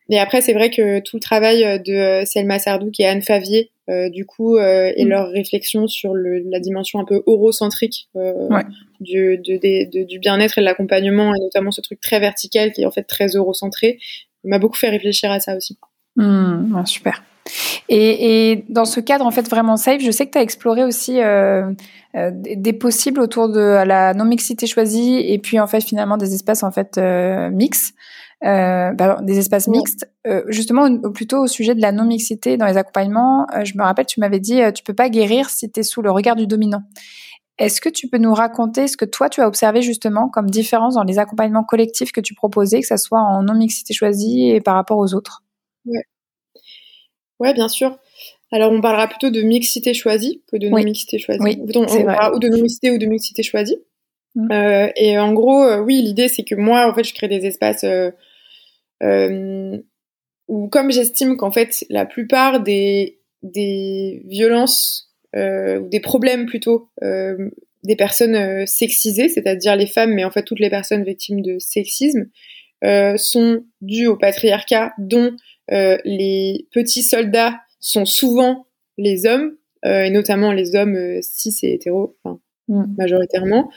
[0.10, 4.26] Et après, c'est vrai que tout le travail de Selma Sardou et Anne Favier, du
[4.26, 5.10] coup, et mm.
[5.10, 8.10] leur réflexion sur le, la dimension un peu eurocentrique
[9.00, 12.92] du, du bien-être et de l'accompagnement, et notamment ce truc très vertical qui est en
[12.92, 14.00] fait très eurocentré,
[14.44, 15.78] m'a beaucoup fait réfléchir à ça aussi.
[16.16, 17.24] Mm, super.
[17.90, 20.84] Et, et, dans ce cadre en fait vraiment safe, je sais que tu as exploré
[20.84, 21.72] aussi euh,
[22.14, 26.72] des possibles autour de la non-mixité choisie et puis en fait finalement des espaces en
[26.72, 27.94] fait euh, mix
[28.44, 30.10] euh, bah, des espaces mixtes.
[30.26, 34.08] Euh, justement, plutôt au sujet de la non-mixité dans les accompagnements, euh, je me rappelle,
[34.08, 36.82] tu m'avais dit, tu peux pas guérir si tu es sous le regard du dominant.
[37.60, 40.96] Est-ce que tu peux nous raconter ce que toi tu as observé justement comme différence
[40.96, 44.74] dans les accompagnements collectifs que tu proposais, que ça soit en non-mixité choisie et par
[44.74, 45.44] rapport aux autres?
[45.86, 46.04] Ouais.
[47.40, 48.00] Ouais, bien sûr.
[48.52, 51.40] Alors, on parlera plutôt de mixité choisie que de non-mixité choisie.
[51.42, 53.78] Oui, ou de non-mixité ou de mixité choisie.
[54.34, 54.52] Mmh.
[54.52, 57.84] Euh, et en gros, oui, l'idée c'est que moi, en fait, je crée des espaces
[57.84, 58.12] euh,
[59.02, 66.90] ou comme j'estime qu'en fait la plupart des, des violences euh, ou des problèmes plutôt
[67.04, 67.50] euh,
[67.84, 71.58] des personnes euh, sexisées, c'est-à-dire les femmes, mais en fait toutes les personnes victimes de
[71.60, 72.26] sexisme,
[72.84, 75.36] euh, sont dues au patriarcat dont
[75.70, 78.66] les petits soldats sont souvent
[78.98, 82.96] les hommes, et notamment les hommes cis et hétéros, enfin, mm.
[82.98, 83.72] majoritairement.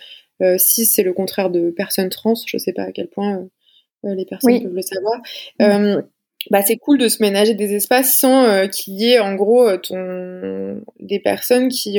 [0.59, 3.45] cis, c'est le contraire de personnes trans, je sais pas à quel point euh,
[4.05, 5.21] les personnes peuvent le savoir.
[5.63, 6.03] Euh,
[6.51, 9.77] bah, c'est cool de se ménager des espaces sans euh, qu'il y ait en gros
[9.79, 11.99] ton des personnes qui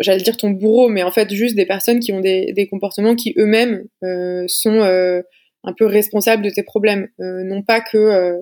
[0.00, 3.14] j'allais dire ton bourreau mais en fait juste des personnes qui ont des, des comportements
[3.14, 3.84] qui eux-mêmes
[4.46, 4.80] sont
[5.64, 7.08] un peu responsables de tes problèmes.
[7.18, 8.40] Non pas que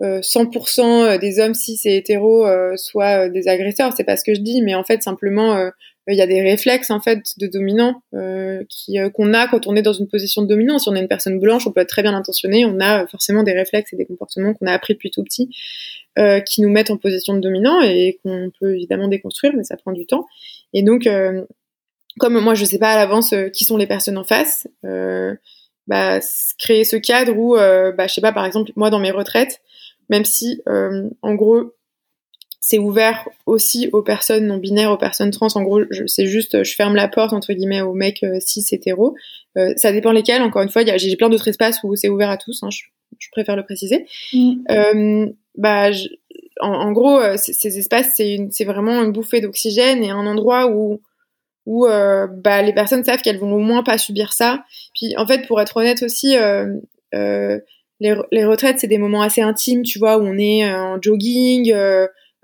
[0.00, 4.62] 100% des hommes cis et hétéros soient des agresseurs c'est pas ce que je dis
[4.62, 5.70] mais en fait simplement
[6.12, 8.62] il y a des réflexes en fait de dominant euh,
[8.96, 10.78] euh, qu'on a quand on est dans une position de dominant.
[10.78, 13.42] Si on est une personne blanche, on peut être très bien intentionné, on a forcément
[13.42, 15.50] des réflexes et des comportements qu'on a appris depuis tout petit
[16.18, 19.76] euh, qui nous mettent en position de dominant et qu'on peut évidemment déconstruire, mais ça
[19.76, 20.26] prend du temps.
[20.72, 21.44] Et donc, euh,
[22.18, 24.66] comme moi je sais pas à l'avance euh, qui sont les personnes en face,
[25.86, 26.20] bah,
[26.58, 29.60] créer ce cadre où, bah, je sais pas, par exemple moi dans mes retraites,
[30.08, 31.72] même si en gros
[32.60, 35.48] c'est ouvert aussi aux personnes non binaires, aux personnes trans.
[35.54, 39.14] En gros, c'est juste, je ferme la porte entre guillemets aux mecs euh, cis hétéros.
[39.56, 40.42] Euh, ça dépend lesquels.
[40.42, 42.62] Encore une fois, j'ai plein d'autres espaces où c'est ouvert à tous.
[42.62, 42.82] Hein, je,
[43.18, 44.06] je, préfère le préciser.
[44.32, 44.54] Mm.
[44.70, 46.08] Euh, bah, je,
[46.60, 51.00] en, en, gros, euh, ces espaces, c'est vraiment une bouffée d'oxygène et un endroit où
[51.64, 54.64] où euh, bah, les personnes savent qu'elles vont au moins pas subir ça.
[54.94, 56.34] Puis en fait, pour être honnête aussi,
[57.12, 61.70] les, les, retraites, c'est des moments assez intimes, tu vois, où on est en jogging.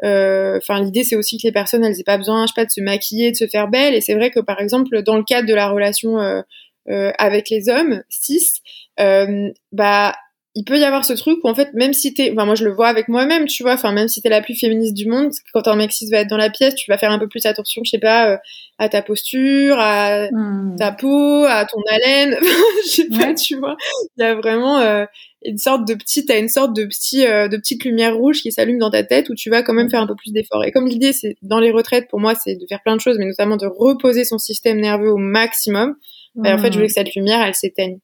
[0.02, 2.64] Euh, enfin, l'idée c'est aussi que les personnes elles aient pas besoin, je sais pas,
[2.64, 3.94] de se maquiller, de se faire belle.
[3.94, 6.42] Et c'est vrai que par exemple dans le cadre de la relation euh,
[6.90, 8.60] euh, avec les hommes cis,
[8.98, 10.14] bah
[10.56, 12.64] il peut y avoir ce truc où en fait même si t'es, enfin moi je
[12.64, 15.32] le vois avec moi-même, tu vois, enfin même si t'es la plus féministe du monde,
[15.52, 17.44] quand un mec cis va être dans la pièce, tu vas faire un peu plus
[17.44, 18.38] attention, je sais pas,
[18.78, 20.76] à ta posture, à hmm.
[20.78, 22.36] ta peau, à ton haleine,
[22.84, 23.76] je sais pas, tu vois.
[24.16, 25.06] Il y a vraiment
[25.44, 28.50] une sorte de petite, t'as une sorte de petit, euh, de petite lumière rouge qui
[28.50, 30.64] s'allume dans ta tête où tu vas quand même faire un peu plus d'efforts.
[30.64, 33.18] Et comme l'idée, c'est dans les retraites, pour moi, c'est de faire plein de choses,
[33.18, 35.96] mais notamment de reposer son système nerveux au maximum.
[36.34, 37.98] Bah, en fait, je voulais que cette lumière, elle s'éteigne.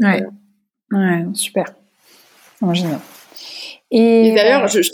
[0.00, 0.22] Ouais.
[0.92, 1.64] Ouais, super.
[2.72, 3.00] génial.
[3.90, 4.90] Et, d'ailleurs, je, je,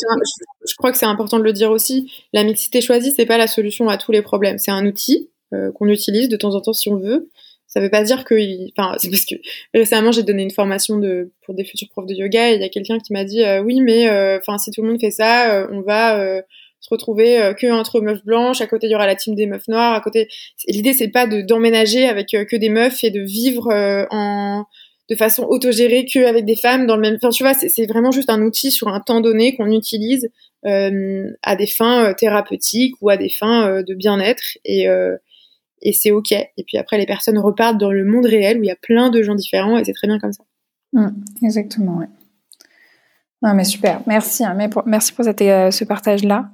[0.69, 3.47] je, crois que c'est important de le dire aussi, la mixité choisie, c'est pas la
[3.47, 4.59] solution à tous les problèmes.
[4.59, 7.31] C'est un outil euh, qu'on utilise de temps en temps si on veut,
[7.73, 8.35] ça veut pas dire que,
[8.79, 9.35] enfin, c'est parce que
[9.73, 12.65] récemment j'ai donné une formation de pour des futurs profs de yoga et il y
[12.65, 15.11] a quelqu'un qui m'a dit euh, oui mais euh, enfin si tout le monde fait
[15.11, 16.43] ça, euh, on va
[16.81, 19.69] se retrouver que entre meufs blanches, à côté il y aura la team des meufs
[19.69, 20.29] noires, à côté.
[20.69, 23.69] L'idée c'est pas de d'emménager avec que des meufs et de vivre
[24.11, 24.65] en
[25.13, 27.17] de façon autogérée qu'avec des femmes dans le même.
[27.17, 30.31] Enfin, tu vois, c'est vraiment juste un outil sur un temps donné qu'on utilise
[30.65, 34.87] euh, à des fins euh, thérapeutiques ou à des fins euh, de bien-être et
[35.83, 36.33] et c'est ok.
[36.33, 39.11] Et puis après, les personnes repartent dans le monde réel où il y a plein
[39.11, 40.45] de gens différents et c'est très bien comme ça.
[40.93, 41.09] Mmh,
[41.43, 42.09] exactement, ouais.
[43.43, 44.57] Non, mais super, merci, hein,
[44.87, 46.51] merci pour euh, ce partage-là.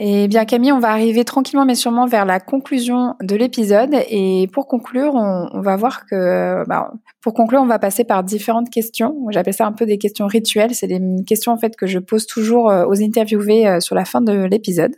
[0.00, 3.94] Et bien Camille, on va arriver tranquillement mais sûrement vers la conclusion de l'épisode.
[4.10, 8.70] Et pour conclure, on, va voir que, bah, pour conclure, on va passer par différentes
[8.70, 9.14] questions.
[9.30, 10.74] J'appelle ça un peu des questions rituelles.
[10.74, 14.04] C'est des questions en fait que je pose toujours euh, aux interviewés euh, sur la
[14.04, 14.96] fin de l'épisode.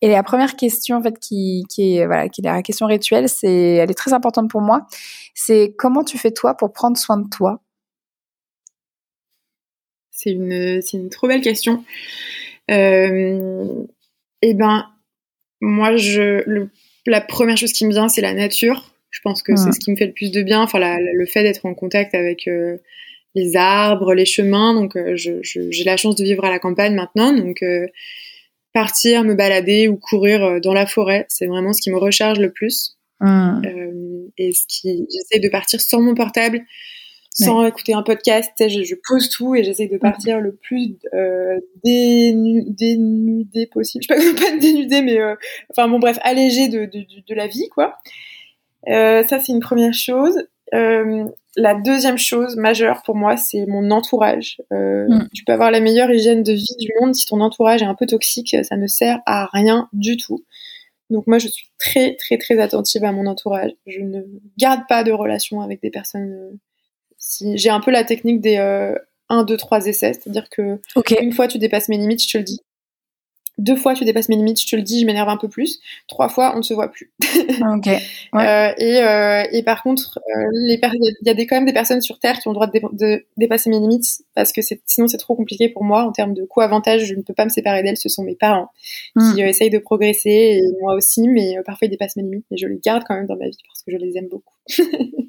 [0.00, 3.28] Et la première question en fait qui, qui est voilà qui est la question rituelle,
[3.28, 4.86] c'est elle est très importante pour moi.
[5.34, 7.60] C'est comment tu fais toi pour prendre soin de toi?
[10.18, 11.84] C'est une, c'est une trop belle question.
[12.72, 13.84] Euh,
[14.42, 14.86] eh ben,
[15.60, 16.66] moi, je,
[17.06, 18.92] la première chose qui me vient, c'est la nature.
[19.10, 20.60] Je pense que c'est ce qui me fait le plus de bien.
[20.60, 22.78] Enfin, le fait d'être en contact avec euh,
[23.36, 24.74] les arbres, les chemins.
[24.74, 27.32] Donc, euh, j'ai la chance de vivre à la campagne maintenant.
[27.32, 27.62] Donc,
[28.72, 32.52] partir, me balader ou courir dans la forêt, c'est vraiment ce qui me recharge le
[32.52, 32.94] plus.
[33.20, 33.62] Mmh.
[34.38, 36.64] et ce qui, j'essaie de partir sans mon portable
[37.38, 38.52] sans écouter un podcast.
[38.58, 44.04] Je, je, pose tout et j'essaie de partir le plus euh, dénudé possible.
[44.08, 45.34] Je sais pas, pas dénudé, mais euh,
[45.70, 47.96] enfin bon bref, allégé de, de, de, la vie quoi.
[48.88, 50.46] Euh, ça c'est une première chose.
[50.74, 51.24] Euh,
[51.56, 54.58] la deuxième chose majeure pour moi, c'est mon entourage.
[54.72, 55.28] Euh, mm.
[55.34, 57.94] Tu peux avoir la meilleure hygiène de vie du monde si ton entourage est un
[57.94, 60.44] peu toxique, ça ne sert à rien du tout.
[61.10, 63.72] Donc moi, je suis très très très attentive à mon entourage.
[63.86, 64.22] Je ne
[64.58, 66.56] garde pas de relation avec des personnes euh,
[67.16, 68.56] si j'ai un peu la technique des
[69.28, 70.78] 1, 2, 3 essais, c'est-à-dire que
[71.20, 72.60] une fois tu dépasses mes limites, je te le dis.
[73.58, 75.80] Deux fois tu dépasses mes limites, je te le dis, je m'énerve un peu plus.
[76.06, 77.12] Trois fois, on ne se voit plus.
[77.24, 77.88] ok.
[77.88, 80.78] Euh, et, euh, et, par contre, euh, il
[81.24, 83.68] y a des, quand même des personnes sur Terre qui ont le droit de, dépasser
[83.68, 87.04] mes limites parce que sinon c'est trop compliqué pour moi en termes de co-avantage.
[87.04, 87.96] Je ne peux pas me séparer d'elles.
[87.96, 88.70] Ce sont mes parents
[89.16, 89.34] hmm.
[89.34, 92.46] qui essayent de progresser et moi aussi, mais parfois ils dépassent mes limites.
[92.50, 94.54] Mais je les garde quand même dans ma vie parce que je les aime beaucoup.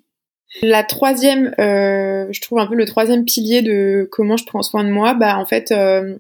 [0.61, 4.83] La troisième, euh, je trouve un peu le troisième pilier de comment je prends soin
[4.83, 6.17] de moi, bah en fait, euh,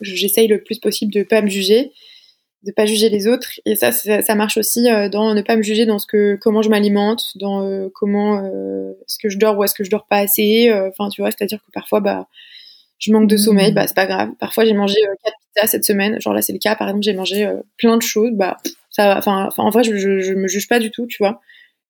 [0.00, 1.92] j'essaye le plus possible de pas me juger,
[2.62, 5.62] de pas juger les autres, et ça, ça, marche aussi euh, dans ne pas me
[5.62, 9.64] juger dans ce que, comment je m'alimente, dans euh, comment est-ce que je dors ou
[9.64, 12.26] est-ce que je dors pas assez, enfin tu vois, c'est-à-dire que parfois bah
[12.98, 14.30] je manque de sommeil, bah c'est pas grave.
[14.40, 17.14] Parfois j'ai mangé quatre pizzas cette semaine, genre là c'est le cas, par exemple j'ai
[17.14, 18.56] mangé plein de choses, bah
[18.90, 21.40] ça, enfin en vrai je, je, je me juge pas du tout, tu vois.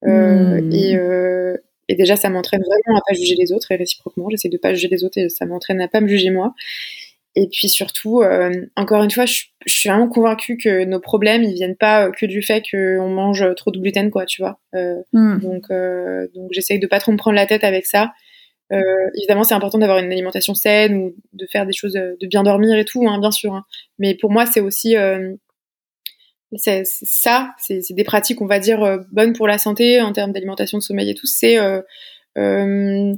[0.04, 0.72] Euh, hmm.
[0.72, 1.56] et, euh,
[1.88, 4.74] et déjà, ça m'entraîne vraiment à pas juger les autres et réciproquement, j'essaie de pas
[4.74, 6.54] juger les autres et ça m'entraîne à pas me juger moi.
[7.36, 11.54] Et puis surtout, euh, encore une fois, je, suis vraiment convaincue que nos problèmes, ils
[11.54, 14.58] viennent pas que du fait qu'on mange trop de gluten, quoi, tu vois.
[14.74, 15.40] Euh, hmm.
[15.40, 18.12] Donc, euh, donc j'essaye de pas trop me prendre la tête avec ça.
[18.70, 22.76] évidemment, c'est important d'avoir une alimentation saine ou de faire des choses, de bien dormir
[22.76, 23.54] et tout, hein, bien sûr.
[23.54, 23.64] Hein.
[23.98, 24.96] Mais pour moi, c'est aussi
[26.54, 30.32] c'est ça, c'est des pratiques, on va dire, euh, bonnes pour la santé en termes
[30.32, 31.26] d'alimentation, de sommeil et tout.
[31.26, 31.80] C'est euh,
[32.38, 33.14] euh,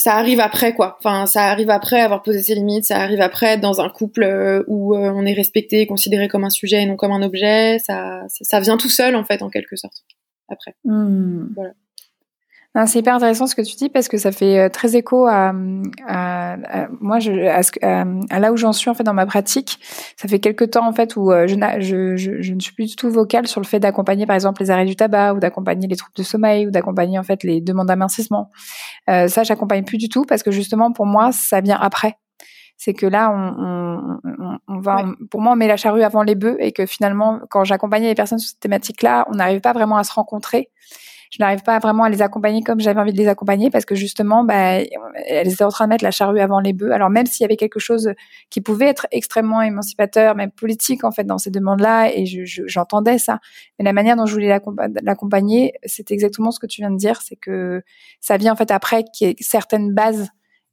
[0.00, 0.96] ça arrive après quoi.
[0.98, 2.84] Enfin, ça arrive après avoir posé ses limites.
[2.84, 6.86] Ça arrive après dans un couple où on est respecté, considéré comme un sujet et
[6.86, 7.78] non comme un objet.
[7.78, 10.04] Ça, ça, vient tout seul en fait, en quelque sorte.
[10.48, 10.74] Après.
[10.84, 11.52] Mmh.
[11.54, 11.70] Voilà.
[12.86, 15.52] C'est hyper intéressant ce que tu dis parce que ça fait euh, très écho à,
[16.06, 16.56] à,
[17.00, 17.32] moi, je,
[17.82, 19.78] à, là où j'en suis en fait dans ma pratique.
[20.16, 22.86] Ça fait quelques temps en fait où euh, je, je, je, je ne suis plus
[22.86, 25.88] du tout vocale sur le fait d'accompagner par exemple les arrêts du tabac ou d'accompagner
[25.88, 28.50] les troubles de sommeil ou d'accompagner en fait les demandes d'amincissement.
[29.08, 32.18] Euh, ça, j'accompagne plus du tout parce que justement pour moi, ça vient après
[32.76, 36.34] c'est que là, on, on, on va, pour moi, on met la charrue avant les
[36.34, 39.98] bœufs et que finalement, quand j'accompagnais les personnes sur cette thématique-là, on n'arrive pas vraiment
[39.98, 40.70] à se rencontrer
[41.30, 43.94] je n'arrive pas vraiment à les accompagner comme j'avais envie de les accompagner parce que
[43.94, 44.80] justement, bah,
[45.26, 46.92] elles étaient en train de mettre la charrue avant les bœufs.
[46.92, 48.12] Alors même s'il y avait quelque chose
[48.50, 52.24] qui pouvait être extrêmement émancipateur, même politique en fait dans ces demandes-là, et
[52.66, 53.38] j'entendais ça,
[53.78, 54.60] mais la manière dont je voulais
[55.02, 57.82] l'accompagner, c'est exactement ce que tu viens de dire, c'est que
[58.20, 60.30] ça vient en fait après qu'il y ait certaines bases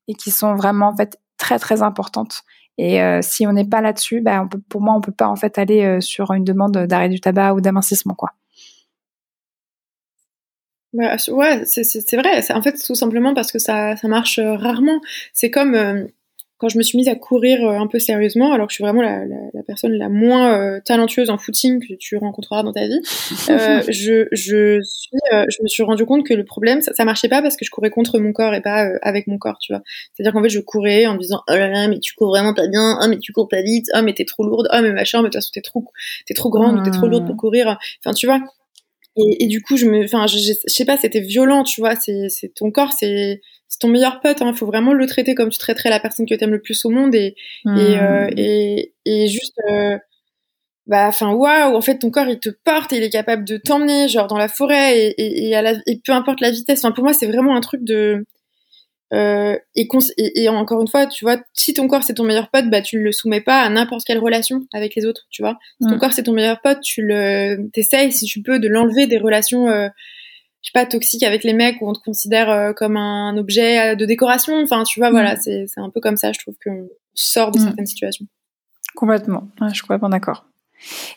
[0.07, 2.41] et qui sont vraiment en fait très très importantes.
[2.79, 5.57] Et euh, si on n'est pas là-dessus, bah, pour moi, on peut pas en fait
[5.57, 8.31] aller euh, sur une demande d'arrêt du tabac ou d'amincissement, quoi.
[10.97, 12.41] Bah, ouais, c'est vrai.
[12.49, 14.99] En fait, tout simplement parce que ça, ça marche euh, rarement.
[15.31, 16.05] C'est comme euh,
[16.57, 18.83] quand je me suis mise à courir euh, un peu sérieusement, alors que je suis
[18.83, 22.99] vraiment la, la, personne la moins talentueuse en footing que tu rencontreras dans ta vie.
[23.05, 27.43] je, je, suis, je me suis rendu compte que le problème, ça, ça, marchait pas
[27.43, 29.83] parce que je courais contre mon corps et pas avec mon corps, tu vois.
[30.15, 32.55] C'est-à-dire qu'en fait, je courais en me disant, oh là là, mais tu cours vraiment
[32.55, 34.93] pas bien, oh mais tu cours pas vite, oh mais t'es trop lourde, oh mais
[34.93, 35.85] machin, mais de toute façon t'es trop,
[36.25, 37.37] t'es trop grande, t'es trop lourde pour mmh.
[37.37, 37.77] courir.
[38.03, 38.41] Enfin, tu vois
[39.39, 41.95] et, du coup, je me, enfin, je, je, sais pas, c'était violent, tu vois.
[41.95, 44.37] C'est, c'est ton corps, c'est, c'est ton meilleur pote.
[44.41, 46.61] Il hein, faut vraiment le traiter comme tu traiterais la personne que tu aimes le
[46.61, 48.37] plus au monde et et, euh, hmm.
[48.37, 49.97] et, et juste, euh,
[50.85, 51.75] bah, enfin, waouh.
[51.75, 54.37] En fait, ton corps, il te porte et il est capable de t'emmener, genre dans
[54.37, 56.83] la forêt et, et, et, à la, et peu importe la vitesse.
[56.83, 58.25] Enfin, pour moi, c'est vraiment un truc de
[59.13, 59.87] euh, et,
[60.17, 63.01] et, encore une fois, tu vois, si ton corps c'est ton meilleur pote, bah tu
[63.01, 65.57] le soumets pas à n'importe quelle relation avec les autres, tu vois.
[65.81, 69.07] Si ton corps c'est ton meilleur pote, tu le t'essayes si tu peux de l'enlever
[69.07, 69.87] des relations, euh,
[70.61, 73.95] je sais pas, toxiques avec les mecs où on te considère euh, comme un objet
[73.95, 74.61] de décoration.
[74.61, 75.67] Enfin, tu vois, voilà, mm.
[75.67, 77.63] c'est un peu comme ça, je trouve qu'on sort de mm.
[77.63, 78.25] certaines situations.
[78.95, 80.45] Complètement, je suis complètement d'accord.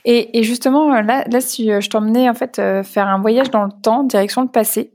[0.04, 3.72] Et, et, justement, là, là, si je t'emmenais en fait faire un voyage dans le
[3.82, 4.92] temps, direction le passé,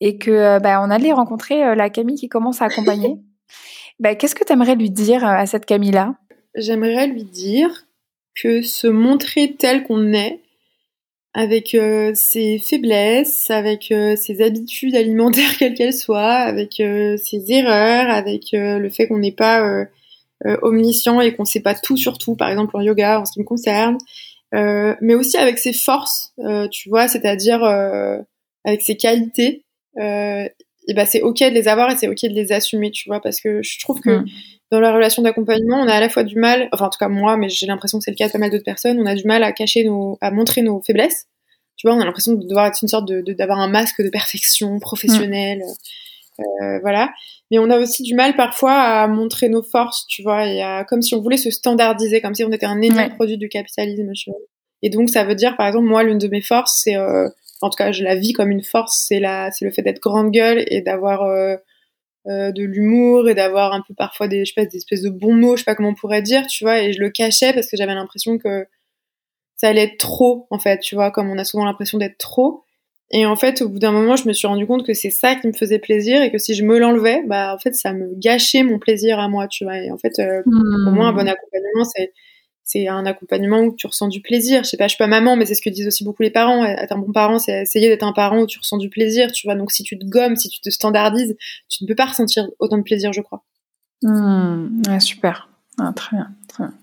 [0.00, 3.16] et que euh, bah, on allait rencontrer euh, la Camille qui commence à accompagner.
[4.00, 6.14] bah, Qu'est-ce que tu aimerais lui dire euh, à cette Camille-là?
[6.54, 7.86] J'aimerais lui dire
[8.34, 10.40] que se montrer tel qu'on est,
[11.32, 11.76] avec
[12.14, 19.06] ses faiblesses, avec ses habitudes alimentaires quelles qu'elles soient, avec ses erreurs, avec le fait
[19.06, 19.86] qu'on n'est pas
[20.62, 23.32] omniscient et qu'on ne sait pas tout sur tout, par exemple en yoga en ce
[23.32, 23.98] qui me concerne,
[24.52, 26.34] mais aussi avec ses forces,
[26.72, 27.62] tu vois, c'est-à-dire
[28.64, 29.64] avec ses qualités
[29.98, 30.48] euh,
[30.88, 33.20] et bah c'est ok de les avoir et c'est ok de les assumer, tu vois,
[33.20, 34.24] parce que je trouve que mm.
[34.72, 37.08] dans la relation d'accompagnement, on a à la fois du mal, enfin en tout cas
[37.08, 39.14] moi, mais j'ai l'impression que c'est le cas de pas mal d'autres personnes, on a
[39.14, 41.26] du mal à cacher nos, à montrer nos faiblesses.
[41.76, 44.10] Tu vois, on a l'impression de devoir être une sorte de, d'avoir un masque de
[44.10, 45.62] perfection professionnelle,
[46.40, 47.12] euh, voilà.
[47.50, 50.84] Mais on a aussi du mal parfois à montrer nos forces, tu vois, et à,
[50.84, 54.12] comme si on voulait se standardiser, comme si on était un énorme produit du capitalisme,
[54.12, 54.38] tu vois.
[54.82, 57.28] Et donc ça veut dire, par exemple, moi, l'une de mes forces, c'est euh,
[57.60, 60.00] en tout cas je la vis comme une force, c'est la, c'est le fait d'être
[60.00, 61.56] grande gueule et d'avoir euh,
[62.26, 65.10] euh, de l'humour et d'avoir un peu parfois des, je sais pas, des espèces de
[65.10, 67.52] bons mots, je sais pas comment on pourrait dire, tu vois, et je le cachais
[67.52, 68.66] parce que j'avais l'impression que
[69.56, 72.64] ça allait être trop, en fait, tu vois, comme on a souvent l'impression d'être trop.
[73.10, 75.34] Et en fait, au bout d'un moment, je me suis rendu compte que c'est ça
[75.34, 78.14] qui me faisait plaisir et que si je me l'enlevais, bah en fait, ça me
[78.16, 79.78] gâchait mon plaisir à moi, tu vois.
[79.78, 82.12] Et en fait, euh, pour moi, un bon accompagnement, c'est
[82.64, 84.62] c'est un accompagnement où tu ressens du plaisir.
[84.64, 86.30] Je sais pas, je suis pas maman, mais c'est ce que disent aussi beaucoup les
[86.30, 86.64] parents.
[86.64, 89.46] Être un bon parent, c'est essayer d'être un parent où tu ressens du plaisir, tu
[89.46, 89.56] vois.
[89.56, 91.36] Donc si tu te gommes, si tu te standardises,
[91.68, 93.42] tu ne peux pas ressentir autant de plaisir, je crois.
[94.02, 95.48] Mmh, super.
[95.78, 96.74] Ah, très bien, très bien.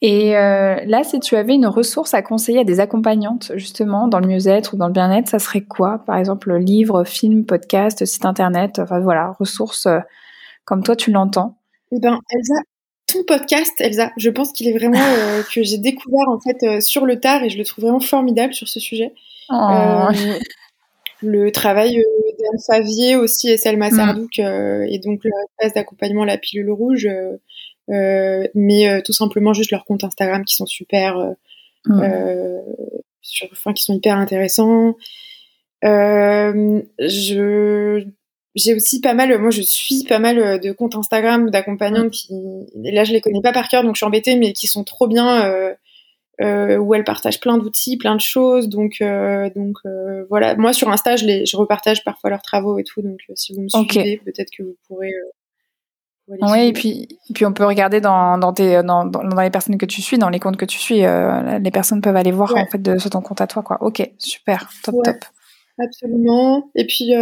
[0.00, 4.20] Et euh, là, si tu avais une ressource à conseiller à des accompagnantes, justement, dans
[4.20, 6.02] le mieux-être ou dans le bien-être, ça serait quoi?
[6.06, 9.98] Par exemple, livre, film, podcast, site internet, enfin voilà, ressources euh,
[10.64, 11.58] comme toi tu l'entends.
[11.92, 12.54] Eh ben, Elsa,
[13.12, 14.12] ton podcast, Elsa.
[14.16, 17.42] Je pense qu'il est vraiment euh, que j'ai découvert en fait euh, sur le tard
[17.42, 19.12] et je le trouve vraiment formidable sur ce sujet.
[19.48, 19.54] Oh.
[19.54, 20.38] Euh,
[21.22, 23.94] le travail d'Anne Favier aussi et Selma mm.
[23.94, 27.08] Sardouk et donc le espace d'accompagnement La Pilule Rouge,
[27.88, 31.34] mais tout simplement juste leurs comptes Instagram qui sont super,
[31.84, 32.02] mm.
[33.20, 34.96] sur, enfin qui sont hyper intéressants.
[35.82, 38.06] je
[38.54, 42.32] j'ai aussi pas mal, moi je suis pas mal euh, de comptes Instagram d'accompagnantes qui,
[42.74, 45.06] là je les connais pas par cœur donc je suis embêtée, mais qui sont trop
[45.06, 45.74] bien, euh,
[46.40, 48.68] euh, où elles partagent plein d'outils, plein de choses.
[48.68, 49.76] Donc, euh, donc
[50.28, 53.54] voilà, moi sur Insta je, les, je repartage parfois leurs travaux et tout, donc si
[53.54, 55.12] vous me suivez, peut-être que vous pourrez.
[56.28, 59.78] oui, et puis, et puis on peut regarder dans, dans, tes, dans, dans, les personnes
[59.78, 62.66] que tu suis, dans les comptes que tu suis, les personnes peuvent aller voir en
[62.66, 63.78] fait de, sur ton compte à toi, quoi.
[63.80, 65.24] Ok, super, top, top.
[65.78, 66.68] Absolument.
[66.74, 67.12] Et puis,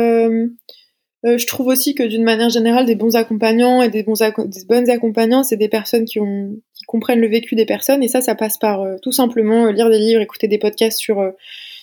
[1.25, 4.89] je trouve aussi que d'une manière générale, des bons accompagnants et des, bons des bonnes
[4.89, 8.03] accompagnants, c'est des personnes qui, ont, qui comprennent le vécu des personnes.
[8.03, 10.99] Et ça, ça passe par euh, tout simplement euh, lire des livres, écouter des podcasts
[10.99, 11.21] sur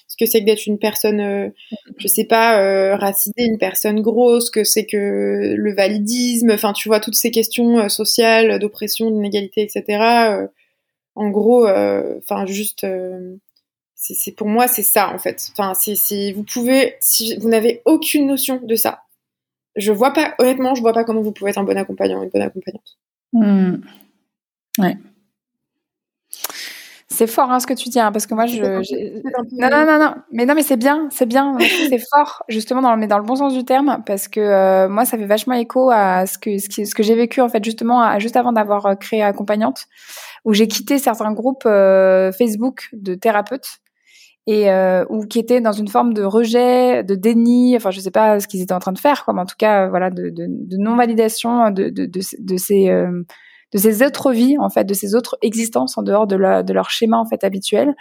[0.07, 1.51] ce que c'est que d'être une personne,
[1.97, 6.99] je sais pas, racisée, une personne grosse, que c'est que le validisme, enfin, tu vois,
[6.99, 10.47] toutes ces questions sociales, d'oppression, d'inégalité, etc.
[11.15, 12.85] en gros, enfin, juste
[13.95, 15.49] c'est pour moi c'est ça en fait.
[15.51, 19.04] Enfin, si vous pouvez, si vous n'avez aucune notion de ça,
[19.75, 22.29] je vois pas, honnêtement, je vois pas comment vous pouvez être un bon accompagnant, une
[22.29, 22.97] bonne accompagnante.
[23.33, 23.75] Hmm.
[24.79, 24.97] Ouais.
[27.07, 29.99] C'est fort hein, ce que tu dis, hein, parce que moi, je, non, non, non,
[29.99, 31.57] non, mais non, mais c'est bien, c'est bien,
[31.89, 35.05] c'est fort, justement, dans, mais dans le bon sens du terme, parce que euh, moi,
[35.05, 38.19] ça fait vachement écho à ce que ce, ce que j'ai vécu en fait, justement,
[38.19, 39.85] juste avant d'avoir euh, créé accompagnante,
[40.43, 43.79] où j'ai quitté certains groupes euh, Facebook de thérapeutes
[44.47, 48.11] et euh, ou qui étaient dans une forme de rejet, de déni, enfin je sais
[48.11, 50.29] pas ce qu'ils étaient en train de faire, quoi, mais en tout cas voilà de,
[50.29, 53.23] de, de non validation de, de, de, de ces euh,
[53.73, 56.73] de ces autres vies en fait, de ces autres existences en dehors de, la, de
[56.73, 57.95] leur schéma en fait habituel,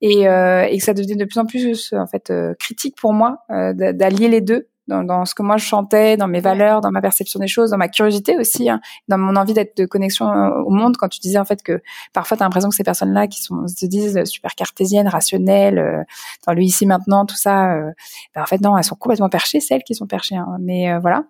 [0.00, 3.12] et, euh, et que ça devenait de plus en plus en fait euh, critique pour
[3.12, 6.90] moi euh, d'allier les deux dans, ce que moi je chantais, dans mes valeurs, dans
[6.90, 10.28] ma perception des choses, dans ma curiosité aussi, hein, dans mon envie d'être de connexion
[10.28, 10.96] euh, au monde.
[10.96, 11.80] Quand tu disais en fait que
[12.12, 16.02] parfois tu as l'impression que ces personnes-là qui sont se disent super cartésiennes, rationnelles, euh,
[16.46, 17.90] dans le ici maintenant, tout ça, euh,
[18.34, 20.36] ben, en fait non, elles sont complètement perchées, celles qui sont perchées.
[20.36, 21.24] Hein, mais voilà.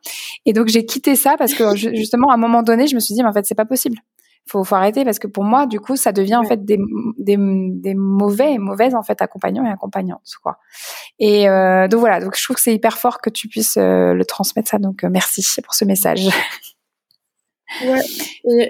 [0.46, 3.14] Et donc j'ai quitté ça parce que justement à un moment donné, je me suis
[3.14, 3.98] dit mais en fait c'est pas possible
[4.46, 6.78] faut, faut arrêter parce que pour moi, du coup, ça devient en fait des,
[7.18, 10.58] des, des, mauvais et mauvaises en fait accompagnants et accompagnantes, quoi.
[11.18, 14.14] Et euh, donc voilà, donc je trouve que c'est hyper fort que tu puisses euh,
[14.14, 14.78] le transmettre ça.
[14.78, 16.28] Donc euh, merci pour ce message.
[17.82, 18.02] Ouais,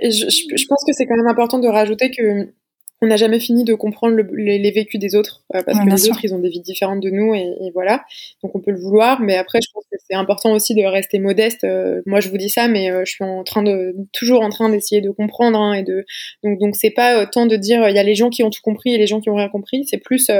[0.02, 2.54] et je, je pense que c'est quand même important de rajouter que
[3.02, 6.24] on n'a jamais fini de comprendre les, vécus des autres euh, parce que les autres
[6.24, 8.04] ils ont des vies différentes de nous et, voilà.
[8.44, 11.18] Donc on peut le vouloir mais après je pense que c'est important aussi de rester
[11.18, 11.64] modeste.
[11.64, 14.50] Euh, moi je vous dis ça mais euh, je suis en train de toujours en
[14.50, 16.06] train d'essayer de comprendre hein, et de
[16.44, 18.62] donc donc c'est pas tant de dire il y a les gens qui ont tout
[18.62, 19.84] compris et les gens qui ont rien compris.
[19.84, 20.30] C'est plus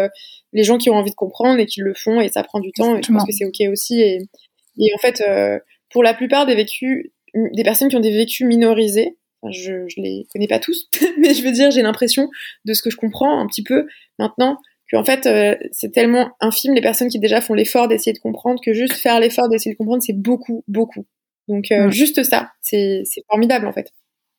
[0.53, 2.71] les gens qui ont envie de comprendre et qui le font et ça prend du
[2.71, 4.01] temps et je pense que c'est ok aussi.
[4.01, 4.19] Et,
[4.79, 5.21] et en fait
[5.91, 9.17] pour la plupart des vécus des personnes qui ont des vécus minorisés
[9.51, 10.89] je, je les connais pas tous,
[11.19, 12.31] mais je veux dire, j'ai l'impression
[12.65, 13.87] de ce que je comprends un petit peu
[14.19, 14.59] maintenant
[14.91, 18.19] que en fait, euh, c'est tellement infime les personnes qui déjà font l'effort d'essayer de
[18.19, 21.07] comprendre que juste faire l'effort d'essayer de comprendre, c'est beaucoup, beaucoup.
[21.49, 23.93] Donc euh, juste ça, c'est formidable en fait.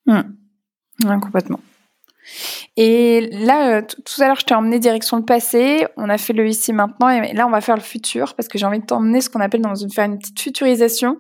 [0.06, 1.20] Mmh.
[1.20, 1.60] complètement.
[2.78, 5.86] Et là, euh, tout à l'heure, je t'ai emmené direction le passé.
[5.98, 8.58] On a fait le ici maintenant, et là, on va faire le futur parce que
[8.58, 11.20] j'ai envie de t'emmener ce qu'on appelle dans une faire une petite futurisation.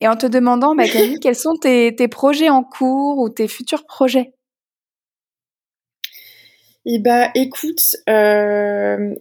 [0.00, 3.48] Et en te demandant, bah, Camille, quels sont tes, tes, projets en cours ou tes
[3.48, 4.32] futurs projets?
[6.84, 9.14] Eh bah, écoute, euh,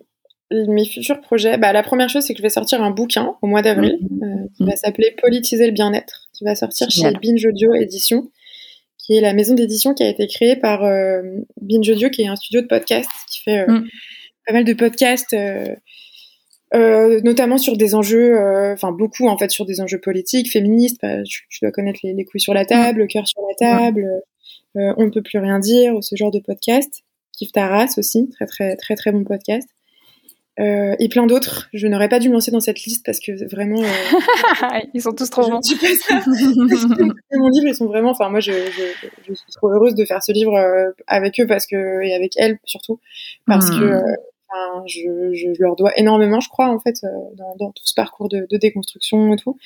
[0.51, 3.47] mes futurs projets, bah, la première chose, c'est que je vais sortir un bouquin au
[3.47, 4.23] mois d'avril mmh.
[4.23, 8.29] euh, qui va s'appeler Politiser le bien-être, qui va sortir chez Binge Audio Édition
[9.01, 11.21] qui est la maison d'édition qui a été créée par euh,
[11.59, 13.87] Binge Audio, qui est un studio de podcast qui fait euh, mm.
[14.45, 18.37] pas mal de podcasts, euh, notamment sur des enjeux,
[18.73, 20.99] enfin beaucoup en fait sur des enjeux politiques, féministes.
[21.01, 24.07] Bah, tu, dois connaître les, couilles sur la table, le cœur sur la table,
[24.75, 27.03] on ne peut plus rien dire, ce genre de podcast.
[27.37, 29.67] Kif Taras aussi, très très très très bon podcast.
[30.59, 31.69] Euh, et plein d'autres.
[31.73, 33.81] Je n'aurais pas dû me lancer dans cette liste parce que vraiment.
[33.81, 35.61] Euh, ils sont tous trop bons.
[37.31, 38.11] Mon livre, ils sont vraiment.
[38.11, 41.47] Enfin, moi, je, je, je, suis trop heureuse de faire ce livre euh, avec eux
[41.47, 42.99] parce que et avec elles surtout
[43.47, 44.15] parce que hmm.
[44.49, 46.97] enfin, je, je, leur dois énormément, je crois, en fait,
[47.37, 49.57] dans, dans tout ce parcours de, de déconstruction et tout.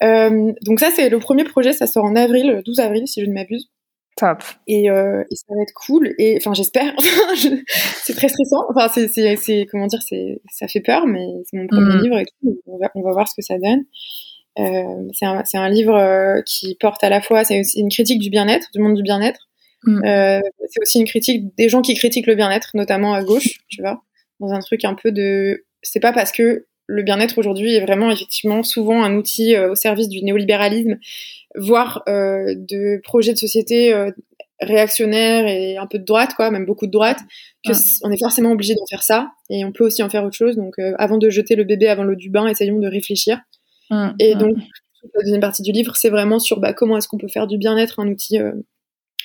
[0.00, 1.74] donc ça, c'est le premier projet.
[1.74, 3.68] Ça sort en avril, 12 avril, si je ne m'abuse.
[4.16, 4.42] Top.
[4.66, 6.14] Et, euh, et, ça va être cool.
[6.18, 6.94] Et enfin, j'espère.
[7.36, 8.64] c'est très stressant.
[8.70, 12.02] Enfin, c'est, comment dire, c'est, ça fait peur, mais c'est mon premier mm.
[12.02, 12.60] livre et tout.
[12.66, 13.84] On va, on va voir ce que ça donne.
[14.58, 17.90] Euh, c'est un, c'est un livre euh, qui porte à la fois, c'est aussi une
[17.90, 19.48] critique du bien-être, du monde du bien-être.
[19.84, 20.04] Mm.
[20.04, 23.82] Euh, c'est aussi une critique des gens qui critiquent le bien-être, notamment à gauche, tu
[23.82, 24.02] vois,
[24.40, 28.10] dans un truc un peu de, c'est pas parce que le bien-être aujourd'hui est vraiment
[28.10, 30.98] effectivement souvent un outil euh, au service du néolibéralisme
[31.56, 34.10] voire euh, de projets de société euh,
[34.60, 37.18] réactionnaires et un peu de droite, quoi, même beaucoup de droite,
[37.64, 37.72] que
[38.02, 40.56] on est forcément obligé d'en faire ça, et on peut aussi en faire autre chose.
[40.56, 43.40] Donc, euh, avant de jeter le bébé avant l'eau du bain, essayons de réfléchir.
[44.18, 44.56] et donc,
[45.14, 47.58] la deuxième partie du livre, c'est vraiment sur bah, comment est-ce qu'on peut faire du
[47.58, 48.38] bien-être un outil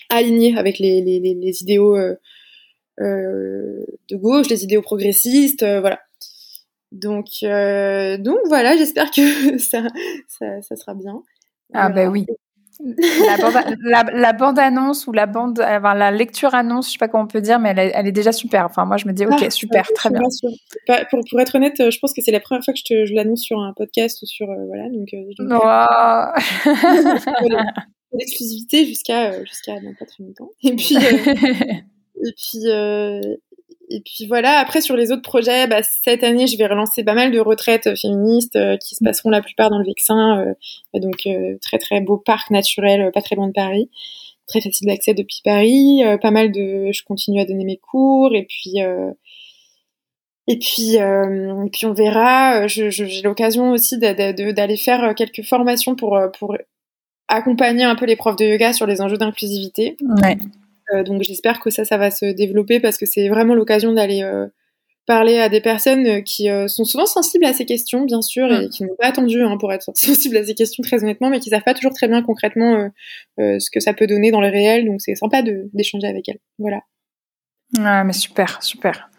[0.09, 1.97] aligné avec les, les, les, idéaux
[2.99, 6.01] de gauche, les idéaux progressistes, voilà.
[6.91, 9.83] Donc, donc voilà, j'espère que ça,
[10.27, 11.21] ça, ça sera bien.
[11.73, 12.25] Ah ben oui.
[14.13, 17.27] la, bande, annonce ou la bande, enfin, la lecture annonce, je sais pas comment on
[17.27, 18.65] peut dire, mais elle, est déjà super.
[18.65, 20.21] Enfin, moi, je me dis, ok, ah, super, très bien.
[21.09, 23.41] Pour, pour, être honnête, je pense que c'est la première fois que je, je l'annonce
[23.41, 25.13] sur un podcast ou sur euh, voilà, donc.
[25.13, 25.29] Euh,
[28.13, 30.49] l'exclusivité jusqu'à jusqu'à pas très longtemps.
[30.63, 31.01] Et puis euh,
[32.23, 32.59] et puis
[33.95, 37.13] et puis voilà, après sur les autres projets, bah, cette année je vais relancer pas
[37.13, 41.25] mal de retraites féministes euh, qui se passeront la plupart dans le Vexin, euh, donc
[41.25, 43.89] euh, très très beau parc naturel, pas très loin de Paris,
[44.47, 48.43] très facile d'accès depuis Paris, pas mal de, je continue à donner mes cours et
[48.43, 48.79] puis
[50.47, 52.67] et puis et puis on verra.
[52.67, 56.57] J'ai l'occasion aussi d'aller faire quelques formations pour pour
[57.27, 59.95] accompagner un peu les profs de yoga sur les enjeux d'inclusivité.
[60.21, 60.37] Ouais.
[60.93, 64.23] Euh, donc j'espère que ça, ça va se développer parce que c'est vraiment l'occasion d'aller
[64.23, 64.47] euh,
[65.05, 68.65] parler à des personnes euh, qui sont souvent sensibles à ces questions, bien sûr, et
[68.65, 68.69] mm.
[68.69, 71.49] qui n'ont pas attendu hein, pour être sensibles à ces questions très honnêtement, mais qui
[71.49, 72.89] savent pas toujours très bien concrètement
[73.37, 74.85] ce que ça peut donner dans le réel.
[74.85, 76.39] Donc c'est sympa d'échanger avec elles.
[76.59, 76.81] Voilà.
[77.79, 79.09] Ah, mais super, super.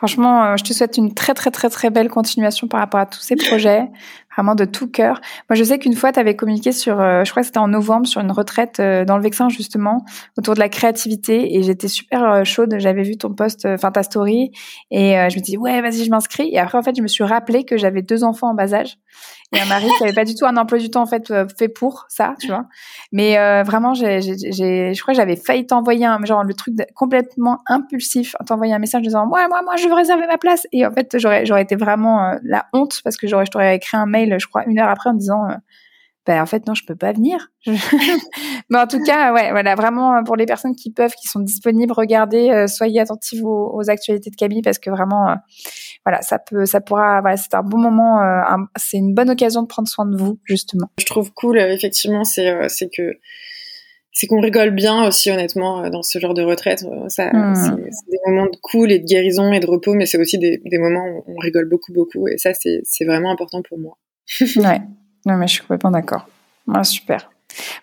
[0.00, 3.04] Franchement, euh, je te souhaite une très très très très belle continuation par rapport à
[3.04, 3.86] tous ces projets,
[4.34, 5.20] vraiment de tout cœur.
[5.50, 7.68] Moi, je sais qu'une fois, tu avais communiqué sur, euh, je crois que c'était en
[7.68, 10.06] novembre, sur une retraite euh, dans le Vexin justement,
[10.38, 12.76] autour de la créativité, et j'étais super chaude.
[12.78, 14.52] J'avais vu ton post, enfin ta story,
[14.90, 16.48] et je me dis ouais, vas-y, je m'inscris.
[16.50, 18.96] Et après, en fait, je me suis rappelé que j'avais deux enfants en bas âge
[19.52, 21.68] et un mari qui avait pas du tout un emploi du temps en fait fait
[21.68, 22.66] pour ça, tu vois.
[23.12, 23.34] Mais
[23.64, 28.72] vraiment, j'ai, je crois que j'avais failli t'envoyer un genre le truc complètement impulsif, t'envoyer
[28.72, 30.66] un message disant ouais, moi, moi, je réserver ma place.
[30.72, 33.76] Et en fait, j'aurais, j'aurais été vraiment euh, la honte parce que j'aurais, je t'aurais
[33.76, 35.54] écrit un mail, je crois, une heure après en disant, euh,
[36.26, 37.48] ben, en fait, non, je peux pas venir.
[37.66, 41.40] Mais en tout cas, ouais, voilà, vraiment, euh, pour les personnes qui peuvent, qui sont
[41.40, 45.34] disponibles, regardez, soyez attentifs aux, actualités de Camille parce que vraiment,
[46.04, 48.20] voilà, ça peut, ça pourra, c'est un bon moment,
[48.76, 50.90] c'est une bonne occasion de prendre soin de vous, justement.
[50.98, 53.18] Je trouve cool, effectivement, c'est, c'est que
[54.20, 56.84] c'est qu'on rigole bien aussi honnêtement euh, dans ce genre de retraite.
[56.84, 57.54] Euh, ça, hmm.
[57.54, 60.60] c'est des moments de cool et de guérison et de repos, mais c'est aussi des,
[60.62, 63.96] des, moments où on rigole beaucoup beaucoup et ça c'est vraiment important pour moi.
[64.56, 64.82] ouais,
[65.24, 66.28] non mais je suis complètement d'accord.
[66.66, 67.30] Ouais, super.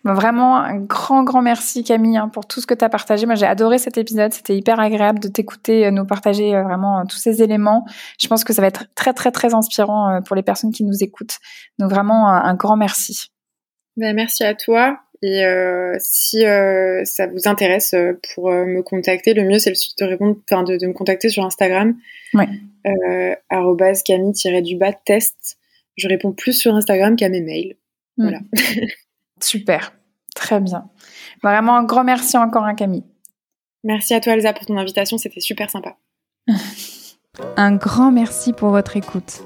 [0.04, 3.26] vraiment un grand grand merci Camille hein, pour tout ce que tu as partagé.
[3.26, 7.18] Moi j'ai adoré cet épisode, c'était hyper agréable de t'écouter, euh, nous partager vraiment tous
[7.18, 7.84] ces éléments.
[8.22, 11.04] Je pense que ça va être très très très inspirant pour les personnes qui nous
[11.04, 11.40] écoutent.
[11.80, 13.32] Donc vraiment un, grand merci.
[13.96, 15.00] Ben, merci à toi.
[15.22, 20.06] Et euh, si euh, ça vous intéresse euh, pour me contacter, le mieux c'est de
[20.06, 21.98] répondre, enfin de, de, me contacter sur Instagram,
[22.34, 22.48] ouais.
[24.06, 25.58] camille-du-bas test.
[25.98, 27.76] Je réponds plus sur Instagram qu'à mes mails.
[28.18, 28.24] Hmm.
[28.24, 28.40] Voilà.
[29.42, 29.94] Super,
[30.36, 30.90] très bien.
[31.44, 33.06] Vraiment un grand merci encore à hein, Camille.
[33.84, 35.98] Merci à toi Elsa pour ton invitation, c'était super sympa.
[37.58, 39.44] un grand merci pour votre écoute.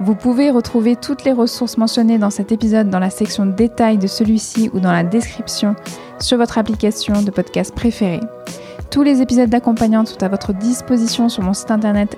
[0.00, 4.06] Vous pouvez retrouver toutes les ressources mentionnées dans cet épisode dans la section détails de
[4.06, 5.74] celui-ci ou dans la description
[6.20, 8.20] sur votre application de podcast préférée.
[8.92, 12.16] Tous les épisodes d'accompagnante sont à votre disposition sur mon site internet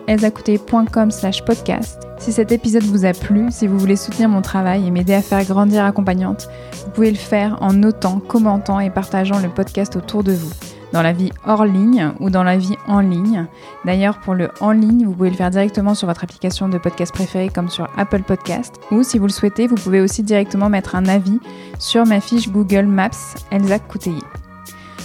[1.10, 2.02] slash podcast.
[2.18, 5.22] Si cet épisode vous a plu, si vous voulez soutenir mon travail et m'aider à
[5.22, 6.50] faire grandir accompagnante,
[6.84, 10.50] vous pouvez le faire en notant, commentant et partageant le podcast autour de vous
[10.92, 13.46] dans la vie hors ligne ou dans la vie en ligne.
[13.84, 17.12] D'ailleurs, pour le en ligne, vous pouvez le faire directement sur votre application de podcast
[17.12, 18.80] préférée comme sur Apple Podcast.
[18.90, 21.40] Ou si vous le souhaitez, vous pouvez aussi directement mettre un avis
[21.78, 24.22] sur ma fiche Google Maps Elsa Couteillé.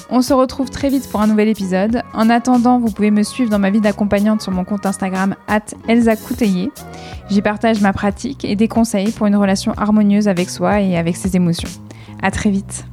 [0.09, 2.03] On se retrouve très vite pour un nouvel épisode.
[2.13, 5.35] En attendant, vous pouvez me suivre dans ma vie d'accompagnante sur mon compte Instagram
[5.87, 6.13] Elsa
[7.29, 11.15] J'y partage ma pratique et des conseils pour une relation harmonieuse avec soi et avec
[11.15, 11.69] ses émotions.
[12.21, 12.85] À très vite.